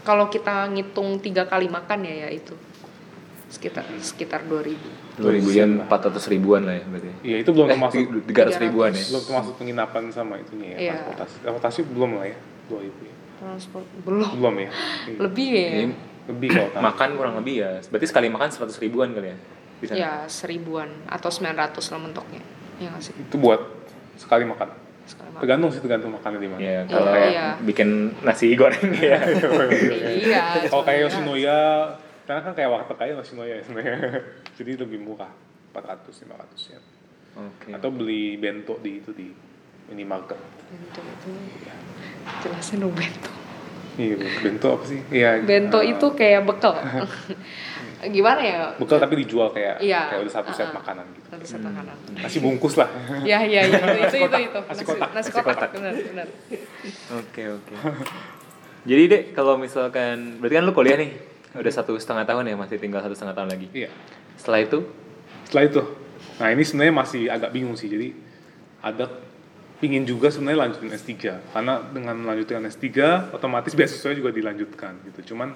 [0.05, 2.53] kalau kita ngitung tiga kali makan ya ya itu
[3.49, 4.77] sekitar sekitar 2000.
[5.15, 8.41] dua ribu yen empat ratus ribuan lah ya berarti Iya, itu belum eh termasuk tiga
[8.45, 10.93] ratus ribuan ya belum termasuk penginapan sama itunya ya, Iya.
[10.99, 11.35] transportasi.
[11.47, 13.15] Transportasi belum lah ya, 2000 ya.
[13.35, 14.31] Transport belum.
[14.43, 14.71] Belum ya.
[15.25, 15.69] Lebih ya.
[15.71, 15.87] Jadi,
[16.25, 19.37] Lebih kalau makan kurang lebih ya berarti sekali makan seratus ribuan kali ya
[19.75, 19.97] di sana?
[20.01, 22.41] ya seribuan atau 900 lah mentoknya
[22.81, 23.61] ya nggak sih Itu buat
[24.17, 24.69] sekali makan.
[25.05, 25.41] Sekali makan.
[25.41, 26.61] Tergantung sih tergantung makannya di mana.
[26.61, 27.47] Ya, kalau Iya, iya.
[27.61, 27.89] bikin
[28.21, 29.21] nasi goreng ya.
[30.03, 31.05] iya Kalau kayak sebenarnya.
[31.05, 31.61] Yoshinoya,
[32.25, 33.99] karena kan kayak warteg kayak Yoshinoya ya sebenarnya.
[34.59, 35.33] Jadi lebih murah,
[35.71, 36.81] 400 500 ya.
[37.35, 37.69] Oke.
[37.71, 39.29] Atau beli bento di itu di
[39.85, 40.39] minimarket.
[40.65, 41.31] bento itu
[42.41, 43.31] jelasin dong bento
[43.95, 45.01] Iya, bento apa sih?
[45.07, 45.39] Iya.
[45.41, 46.75] bento eh, itu kayak bekal
[48.07, 50.09] gimana ya bekal tapi dijual kayak Iya.
[50.09, 50.77] kayak udah satu set Uh-uh.
[50.77, 51.27] makanan gitu.
[51.31, 52.89] satu set makanan Nasi bungkus lah.
[53.23, 55.11] ya ya ya itu itu itu Nasi kotak.
[55.11, 55.71] nasi Nasi kotak kotak.
[55.73, 56.27] benar benar
[57.15, 57.75] Oke oke.
[58.85, 61.11] Jadi dek kalau misalkan berarti kan lu kuliah nih
[61.55, 63.67] udah satu setengah tahun ya masih tinggal satu setengah tahun lagi.
[63.73, 63.89] Iya.
[64.37, 64.79] Setelah itu
[65.45, 65.81] Setelah itu,
[66.37, 67.87] nah ini sebenarnya masih agak bingung sih.
[67.87, 68.17] Jadi
[68.81, 69.07] ada
[69.77, 71.13] pingin juga sebenarnya lanjutin S3
[71.51, 72.89] karena dengan melanjutkan S3
[73.31, 75.33] otomatis beasiswa juga dilanjutkan gitu.
[75.33, 75.53] Cuman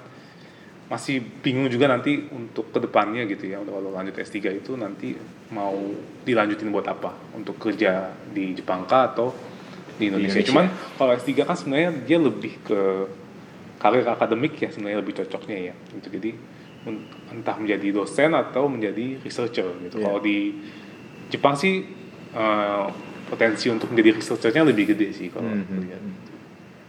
[0.88, 5.12] masih bingung juga nanti untuk ke depannya gitu ya kalau lanjut S3 itu nanti
[5.52, 5.76] mau
[6.24, 9.36] dilanjutin buat apa untuk kerja di Jepang kah atau
[10.00, 10.40] di Indonesia.
[10.40, 10.48] Indonesia.
[10.48, 10.66] Cuman
[10.96, 12.80] kalau S3 kan sebenarnya dia lebih ke
[13.76, 16.08] karir akademik ya sebenarnya lebih cocoknya ya gitu.
[16.08, 16.30] Jadi
[17.28, 20.00] entah menjadi dosen atau menjadi researcher gitu.
[20.00, 20.04] Iya.
[20.08, 20.56] Kalau di
[21.28, 21.84] Jepang sih
[22.28, 22.86] eh,
[23.28, 25.60] potensi untuk menjadi researchernya lebih gede sih kalau Mhm.
[25.62, 26.02] aku lihat.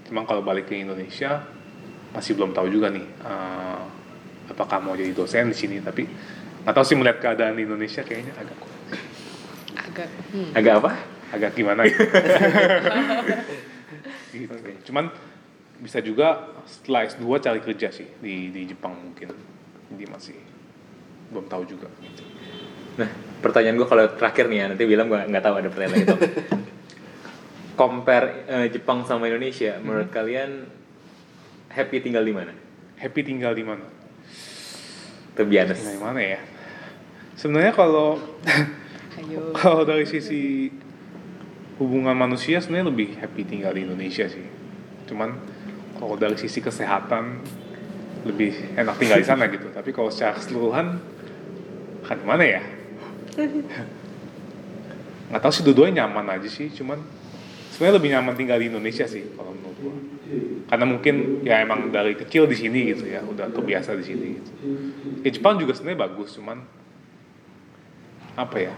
[0.08, 1.44] Cuma kalau balik ke Indonesia
[2.14, 3.82] masih belum tahu juga nih eh,
[4.50, 6.10] apakah mau jadi dosen di sini tapi
[6.66, 8.58] nggak tahu sih melihat keadaan di Indonesia kayaknya agak
[9.80, 10.52] agak hmm.
[10.58, 10.92] agak apa?
[11.30, 12.02] agak gimana gitu.
[14.34, 14.54] Gitu.
[14.90, 15.14] Cuman
[15.80, 19.30] bisa juga setelah S2 cari kerja sih di di Jepang mungkin.
[19.94, 20.38] Jadi masih
[21.30, 22.26] belum tahu juga gitu.
[22.98, 23.10] Nah
[23.46, 26.20] pertanyaan gue kalau terakhir nih ya nanti bilang gue nggak tahu ada pertanyaan lagi tuh.
[27.80, 30.68] Compare eh, Jepang sama Indonesia, menurut kalian
[31.70, 32.54] happy tinggal di mana?
[32.98, 33.86] Happy tinggal di mana?
[35.38, 35.86] To be honest.
[35.86, 36.40] Tinggal di mana ya?
[37.40, 38.20] Sebenarnya kalau
[39.16, 40.68] ayo kalau dari sisi
[41.80, 44.44] hubungan manusia sebenarnya lebih happy tinggal di Indonesia sih.
[45.08, 45.40] Cuman
[45.96, 47.40] kalau dari sisi kesehatan
[48.28, 49.72] lebih enak tinggal di sana gitu.
[49.78, 51.00] Tapi kalau secara keseluruhan
[52.04, 52.62] kan mana ya?
[55.30, 56.68] Nggak tahu sih dua-duanya nyaman aja sih.
[56.74, 57.00] Cuman
[57.80, 59.96] sebenarnya lebih nyaman tinggal di Indonesia sih kalau menurut gua.
[60.68, 61.16] Karena mungkin
[61.48, 64.52] ya emang dari kecil di sini gitu ya, udah terbiasa di sini gitu.
[65.24, 66.60] Ya Jepang juga sebenarnya bagus, cuman
[68.36, 68.76] apa ya?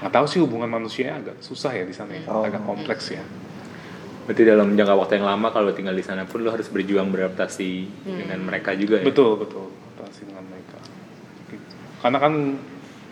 [0.00, 2.40] Nggak tahu sih hubungan manusia agak susah ya di sana ya, Oh.
[2.40, 3.20] agak kompleks ya.
[4.24, 7.70] Berarti dalam jangka waktu yang lama kalau tinggal di sana pun lo harus berjuang beradaptasi
[8.08, 9.04] dengan mereka juga ya.
[9.04, 9.68] Betul betul,
[10.00, 10.80] relasi dengan mereka.
[11.52, 11.68] Gitu.
[12.00, 12.32] Karena kan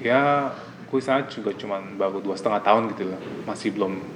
[0.01, 0.21] ya
[0.87, 4.16] gue sana juga cuman baru dua setengah tahun gitu lah, masih belum.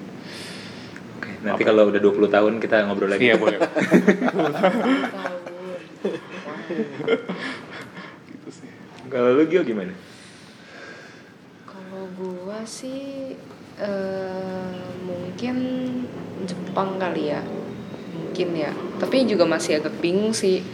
[1.41, 3.33] Nanti kalau udah 20 tahun kita ngobrol lagi.
[3.33, 3.57] Iya boleh.
[8.29, 8.69] gitu sih.
[9.09, 9.97] Kalau lu Gio gimana?
[11.65, 13.33] Kalau gua sih
[13.81, 15.57] eh, mungkin
[16.45, 17.41] Jepang kali ya,
[18.13, 18.73] mungkin ya.
[19.01, 20.65] Tapi juga masih agak bingung sih,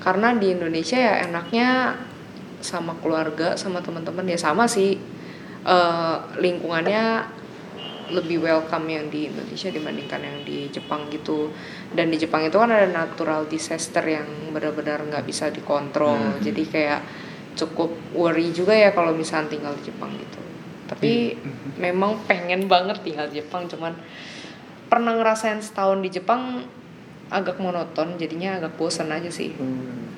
[0.00, 1.96] karena di Indonesia ya enaknya
[2.60, 5.00] sama keluarga, sama teman-teman ya sama sih.
[5.60, 7.39] Eh, lingkungannya
[8.10, 11.54] lebih welcome yang di Indonesia dibandingkan yang di Jepang gitu.
[11.94, 16.18] Dan di Jepang itu kan ada natural disaster yang benar-benar nggak bisa dikontrol.
[16.18, 16.42] Hmm.
[16.42, 17.00] Jadi kayak
[17.54, 20.40] cukup worry juga ya kalau misalnya tinggal di Jepang gitu.
[20.90, 21.38] Tapi
[21.78, 23.94] memang pengen banget tinggal di Jepang, cuman
[24.90, 26.66] pernah ngerasain setahun di Jepang
[27.30, 29.54] agak monoton, jadinya agak bosan aja sih.
[29.54, 30.10] Hmm.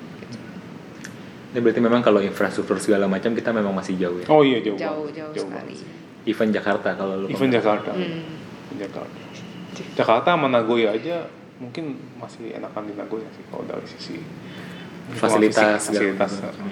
[1.53, 4.25] Ini berarti memang kalau infrastruktur segala macam kita memang masih jauh ya.
[4.33, 4.73] Oh iya jauh.
[4.73, 5.37] Jauh banget.
[5.37, 5.77] jauh sekali.
[5.77, 6.01] banget.
[6.23, 7.91] Even Jakarta kalau lu Even Jakarta.
[7.91, 8.23] Hmm.
[8.79, 9.19] Jakarta.
[9.97, 11.27] Jakarta sama Nagoya aja
[11.61, 14.17] mungkin masih enakan di Nagoya sih kalau dari sisi
[15.19, 16.31] Fasilitas, fasilitas.
[16.39, 16.67] macam.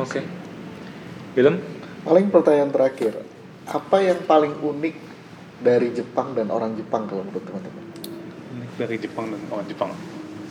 [0.00, 0.20] Oke.
[1.36, 1.60] Film?
[2.00, 3.12] Paling pertanyaan terakhir,
[3.68, 4.96] apa yang paling unik
[5.60, 7.88] dari Jepang dan orang Jepang kalau menurut teman-teman?
[8.78, 9.90] dari Jepang dan orang Jepang.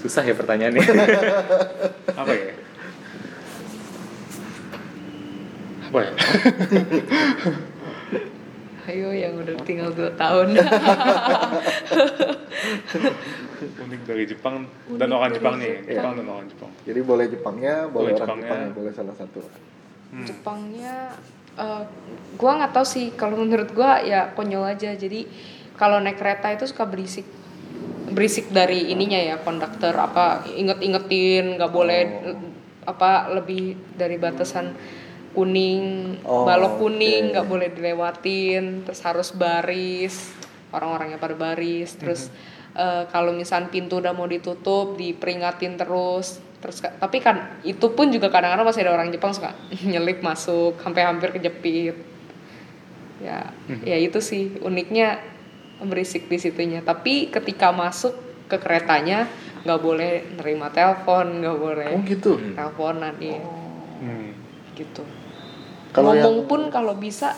[0.03, 0.83] Susah ya pertanyaannya.
[2.21, 2.53] Apa ya?
[5.88, 6.11] Apa ya?
[8.88, 10.55] Ayo yang udah tinggal 2 tahun.
[13.57, 14.63] Unik dari Jepang
[14.95, 15.91] dan Unik orang dari Jepang nih, Jepang.
[15.91, 16.71] Jepang dan orang Jepang.
[16.88, 18.47] Jadi boleh Jepangnya, boleh, Boleh orang Jepangnya.
[18.47, 19.39] Jepangnya, boleh salah satu.
[20.07, 20.23] Hmm.
[20.23, 20.95] Jepangnya
[21.59, 21.83] eh,
[22.39, 25.27] gua nggak tahu sih kalau menurut gua ya konyol aja jadi
[25.75, 27.27] kalau naik kereta itu suka berisik
[28.07, 32.39] berisik dari ininya ya konduktor apa inget-ingetin nggak boleh Oh.
[32.88, 34.71] apa lebih dari batasan
[35.32, 40.32] kuning Oh, balok kuning nggak boleh dilewatin terus harus baris
[40.71, 42.28] orang-orangnya pada baris terus
[42.75, 48.34] eh, kalau misalnya pintu udah mau ditutup diperingatin terus terus tapi kan itu pun juga
[48.34, 49.53] kadang-kadang masih ada orang Jepang suka
[49.89, 51.95] nyelip masuk sampai hampir kejepit.
[53.17, 53.49] Ya
[53.82, 55.21] ya itu sih uniknya
[55.82, 56.82] berisik di situnya.
[56.82, 58.13] Tapi ketika masuk
[58.47, 59.25] ke keretanya
[59.67, 62.39] nggak boleh nerima telepon nggak boleh Oh gitu.
[62.55, 63.43] teleponan iya.
[63.99, 64.32] Hmm.
[64.78, 65.03] gitu
[65.89, 67.33] Kalau ngomong yang- pun kalau bisa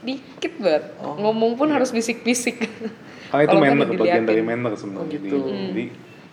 [0.00, 2.62] dikit banget Oh, ngomong pun harus bisik-bisik
[3.26, 4.24] Karena itu Kalau nggak manner, bagian diliatin.
[4.24, 5.02] dari manner sebenarnya.
[5.02, 5.26] Oh, gitu.
[5.26, 5.66] Jadi, Hmm.
[5.68, 5.84] jadi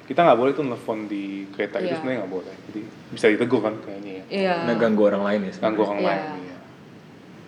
[0.04, 1.96] kita nggak boleh tuh nelfon di kereta itu Iya.
[1.96, 2.54] sebenarnya nggak boleh.
[2.64, 4.24] Jadi bisa ditegur kan kayaknya ya.
[4.30, 5.52] iya Nah, ganggu orang lain ya.
[5.52, 5.64] sebenarnya.
[5.66, 6.08] Ganggu orang Iya.
[6.08, 6.22] lain.
[6.40, 6.56] Iya.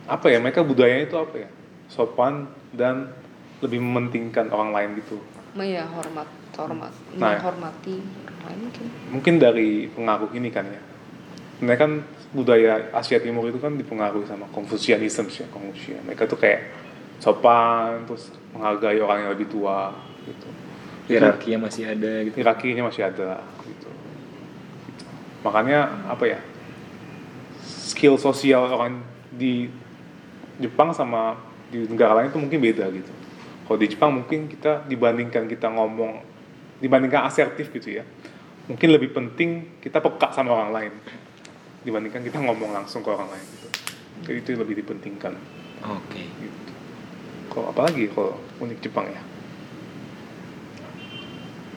[0.07, 1.49] Apa ya mereka budayanya itu apa ya?
[1.85, 2.33] Sopan
[2.71, 3.13] dan
[3.59, 5.17] lebih mementingkan orang lain gitu.
[5.53, 7.37] Iya hormat hormat Nah.
[7.37, 10.81] menghormati orang lain mungkin Mungkin dari pengaruh ini kan ya.
[11.55, 11.91] Sebenarnya kan
[12.35, 16.03] budaya Asia Timur itu kan dipengaruhi sama Confucianism ya, Confucian.
[16.03, 16.67] Mereka tuh kayak
[17.23, 19.95] sopan, terus menghargai orang yang lebih tua
[20.27, 20.47] gitu.
[21.07, 22.35] Hierarkinya masih ada gitu.
[22.35, 23.89] hierarkinya masih ada gitu.
[24.91, 25.07] Gitu.
[25.47, 26.39] Makanya apa ya?
[27.63, 28.99] Skill sosial orang
[29.31, 29.71] di
[30.59, 31.39] Jepang sama
[31.71, 33.11] di negara lain itu mungkin beda gitu.
[33.65, 36.19] Kalau di Jepang mungkin kita dibandingkan kita ngomong
[36.83, 38.03] dibandingkan asertif gitu ya.
[38.65, 40.93] Mungkin lebih penting kita peka sama orang lain
[41.85, 43.69] dibandingkan kita ngomong langsung ke orang lain gitu.
[44.25, 45.37] Jadi itu lebih dipentingkan
[45.85, 46.25] Oke.
[46.25, 46.71] gitu.
[47.53, 49.21] Kalau apalagi kalau unik Jepang ya?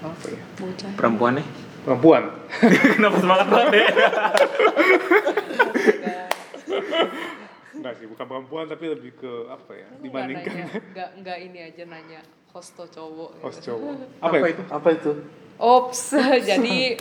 [0.03, 0.43] Apa ya?
[0.57, 1.45] bocah Perempuannya?
[1.85, 2.23] Perempuan.
[2.97, 3.87] Kenapa semangat banget ya?
[7.79, 9.89] Enggak sih, bukan perempuan tapi lebih ke apa ya?
[10.03, 13.45] Dibandingkan nanya, nggak nggak ini aja nanya hosto cowok gitu.
[13.45, 13.93] host cowok.
[14.25, 14.63] Apa, itu?
[14.67, 15.13] Apa itu?
[15.59, 16.03] Ops,
[16.51, 16.99] jadi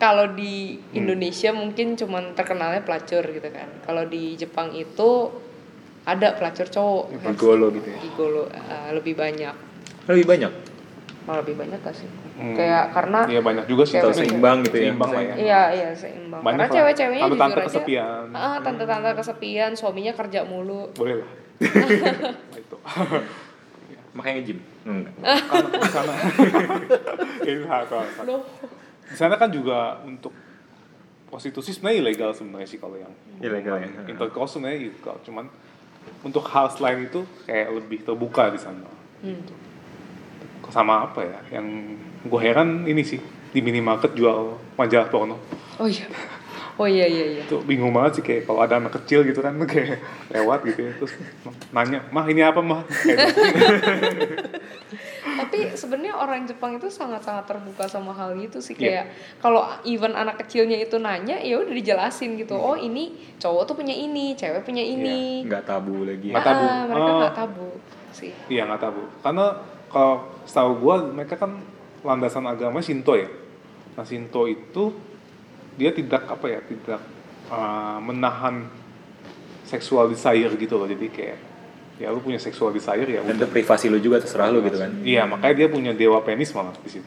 [0.00, 3.68] kalau di Indonesia mungkin cuman terkenalnya pelacur gitu kan.
[3.84, 5.28] Kalau di Jepang itu
[6.08, 7.20] ada pelacur cowok.
[7.20, 7.98] Gigolo gitu ya?
[8.00, 9.54] Gigolo eh, lebih banyak.
[10.08, 10.52] Lebih banyak.
[11.28, 12.08] Malah lebih banyak gak sih?
[12.40, 12.56] Hmm.
[12.56, 14.00] Kayak karena Iya banyak juga sih.
[14.00, 14.84] Tapi- seimbang gitu ya?
[14.88, 15.34] Seimbang lah ya.
[15.36, 16.40] Iya iya seimbang.
[16.40, 17.66] Banyak Karena cewek-ceweknya Tante-tante aja.
[17.68, 18.24] kesepian.
[18.32, 20.88] Ah, tante-tante kesepian, suaminya kerja mulu.
[20.96, 21.30] Boleh lah.
[22.64, 22.76] Itu.
[24.16, 24.58] Makanya nge-gym?
[24.88, 25.12] Enggak.
[25.20, 26.14] Karena di sana
[27.84, 28.24] alasan.
[28.24, 28.42] Loh.
[29.10, 30.30] Di sana kan juga untuk
[31.26, 33.88] prostitusi sebenarnya ilegal sebenarnya sih kalau yang Ilegal ya?
[34.06, 35.46] intercourse sebenarnya ilegal cuman
[36.20, 38.86] untuk hal selain itu kayak lebih terbuka di sana
[39.20, 39.36] Hmm.
[40.70, 41.66] sama apa ya yang
[42.22, 45.36] gue heran ini sih di minimarket jual majalah porno
[45.76, 46.08] Oh iya.
[46.76, 47.42] Oh iya iya iya.
[47.44, 50.00] itu bingung banget sih kayak kalau ada anak kecil gitu kan kayak
[50.30, 51.12] lewat gitu ya terus
[51.68, 54.34] nanya mah ini apa mah kayak gitu.
[55.42, 58.80] Tapi sebenarnya orang Jepang itu sangat-sangat terbuka sama hal gitu sih Iya.
[58.80, 59.06] kayak
[59.38, 62.52] kalau even anak kecilnya itu nanya ya udah dijelasin gitu.
[62.52, 62.64] Hmm.
[62.64, 65.44] Oh, ini cowok tuh punya ini, cewek punya ini.
[65.44, 66.28] Nggak tabu lagi.
[66.28, 66.64] Nggak tabu.
[66.64, 67.18] Ah, mereka Oh.
[67.18, 67.68] nggak tabu
[68.10, 68.34] sih.
[68.46, 69.46] iya nggak tahu karena
[69.86, 71.62] kalau setahu gue mereka kan
[72.02, 73.30] landasan agama Shinto ya
[73.94, 74.90] nah Shinto itu
[75.78, 76.98] dia tidak apa ya tidak
[77.46, 78.66] uh, menahan
[79.62, 81.38] seksual desire gitu loh jadi kayak
[82.00, 84.90] ya lu punya seksual desire ya Dan itu privasi lu juga terserah lu gitu kan.
[85.02, 87.06] iya makanya dia punya dewa penis malah di situ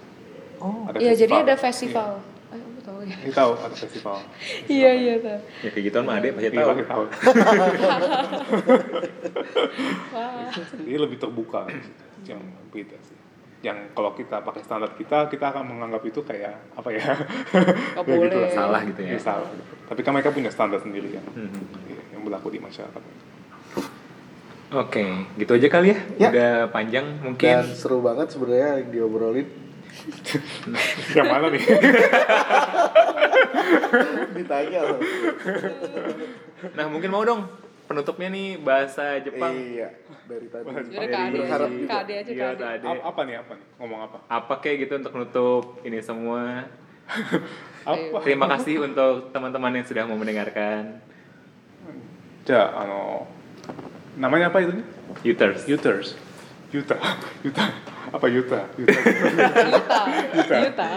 [0.55, 1.59] Oh, ada Iya, jadi ada Iya.
[1.59, 2.09] festival.
[2.47, 3.11] Aku tahu ya.
[3.19, 4.15] Ini tahu ada festival.
[4.71, 5.39] Iya, iya tahu.
[5.59, 6.67] Ya kayak gitu mah adek pasti Iya, tahu.
[6.69, 7.03] pasti tahu.
[10.13, 10.47] Wah.
[10.53, 11.65] Jadi lebih terbuka
[12.23, 12.39] yang
[12.69, 13.17] beda sih.
[13.59, 17.01] Yang kalau kita pakai standar kita, kita akan menganggap itu kayak apa ya?
[17.95, 18.37] Nggak Ya gitu boleh.
[18.37, 19.09] lah, Salah gitu ya.
[19.09, 19.47] Ya, salah.
[19.83, 22.09] Tapi kan mereka punya standar sendiri yang Mhm.
[22.09, 23.01] yang berlaku di masyarakat.
[24.73, 25.05] Oke,
[25.35, 25.97] gitu aja kali ya.
[26.17, 26.29] Ya.
[26.29, 27.55] Udah panjang Dan mungkin.
[27.71, 29.45] seru banget sebenarnya yang diobrolin.
[31.15, 31.61] yang mana nih?
[34.33, 34.99] Ditanya loh.
[36.73, 37.45] Nah, mungkin mau dong
[37.85, 39.53] penutupnya nih bahasa Jepang.
[39.53, 39.93] Iya,
[40.25, 40.65] dari tadi.
[40.89, 41.85] Jadi ke Ade Berharap aja, juga.
[41.85, 42.57] ke Ade aja, Iya, Ade.
[42.57, 42.85] ke Ade.
[42.89, 43.35] A- apa nih?
[43.37, 43.65] Apa nih?
[43.77, 44.17] Ngomong apa?
[44.25, 46.65] Apa kayak gitu untuk nutup ini semua.
[47.83, 48.23] Apa?
[48.23, 51.03] Terima kasih untuk teman-teman yang sudah mau mendengarkan.
[52.43, 53.27] Ja, ano,
[54.16, 54.72] namanya apa itu?
[55.24, 55.64] Uters.
[55.66, 56.16] Uters.
[56.72, 56.96] Yuta.
[57.44, 57.64] Yuta.
[58.12, 58.60] Apa Yuta?
[58.76, 58.98] Yuta.
[58.98, 59.46] Yuta.
[60.36, 60.56] Yuta.
[60.56, 60.88] Yuta.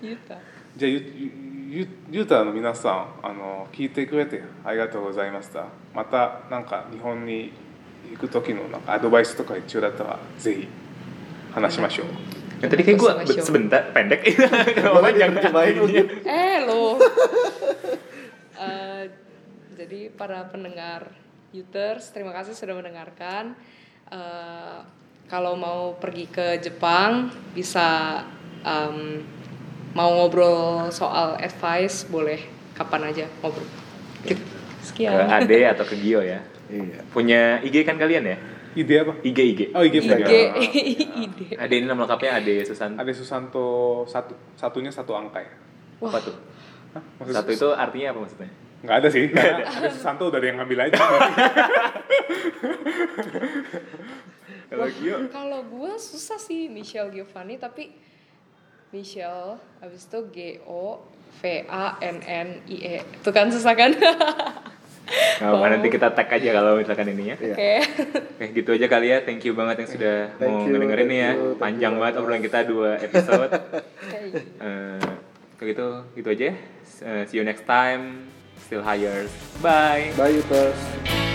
[0.00, 0.36] Yuta.
[0.76, 7.52] じゃあゆゆゆゆうたの皆さんあの聞いてくれてありがとうございましたまたなんか日本に
[8.10, 10.68] 行く時のなんかアドバイスとか必要だったらぜひ
[11.52, 12.06] 話しましょう
[12.62, 13.42] Yang tadi kayak gue Sama show.
[13.42, 14.22] sebentar pendek.
[14.22, 15.30] Kenapa Boleh panjang?
[15.34, 16.04] diterjemahin mungkin.
[16.22, 16.94] Eh lo.
[18.54, 19.02] Eh,
[19.74, 21.10] jadi para pendengar
[21.57, 23.57] Uters, terima kasih sudah mendengarkan.
[24.13, 24.79] Eh,
[25.27, 28.21] kalau mau pergi ke Jepang bisa
[28.63, 29.25] em,
[29.91, 32.39] mau ngobrol soal advice boleh
[32.77, 33.67] kapan aja ngobrol.
[34.23, 34.37] Ke
[34.85, 35.27] Sekian.
[35.27, 36.39] Ade atau ke Gio ya.
[36.71, 37.03] Iya.
[37.11, 38.37] Punya IG kan kalian ya?
[38.77, 39.61] ide apa IG IG.
[39.73, 43.01] oh IG IG punya ide Ade ini nama lengkapnya Ade Susanto.
[43.01, 43.67] ada Susanto
[44.05, 45.53] satu satunya satu angka ya
[45.97, 46.37] Apa tuh?
[46.93, 47.03] Hah?
[47.17, 48.49] Maksud Satu itu artinya apa maksudnya?
[48.87, 50.95] Nggak ada sih karena ada Susanto udah ada yang ngambil aja
[54.67, 57.91] Kalau Gio kalau gue susah sih Michelle Giovanni tapi
[58.91, 61.03] Michelle abis itu G O
[61.39, 63.91] V A N N I E itu kan susah kan
[65.39, 65.63] Nah, Oh.
[65.63, 67.35] nanti kita tag aja kalau misalkan ini ya.
[67.39, 67.55] Iya.
[67.55, 67.71] oke
[68.35, 69.23] Oke, gitu aja kali ya.
[69.23, 71.31] Thank you banget yang sudah Thank mau you, ngedengerin ya.
[71.31, 73.47] you, Panjang you banget obrolan kita dua episode.
[74.11, 74.35] Hey.
[74.35, 74.99] Eh,
[75.55, 76.45] kayak gitu, gitu aja.
[76.51, 76.55] ya.
[77.07, 78.27] Eh, see you next time
[78.67, 79.31] still hires.
[79.61, 80.13] Bye.
[80.17, 81.26] Bye, Youters.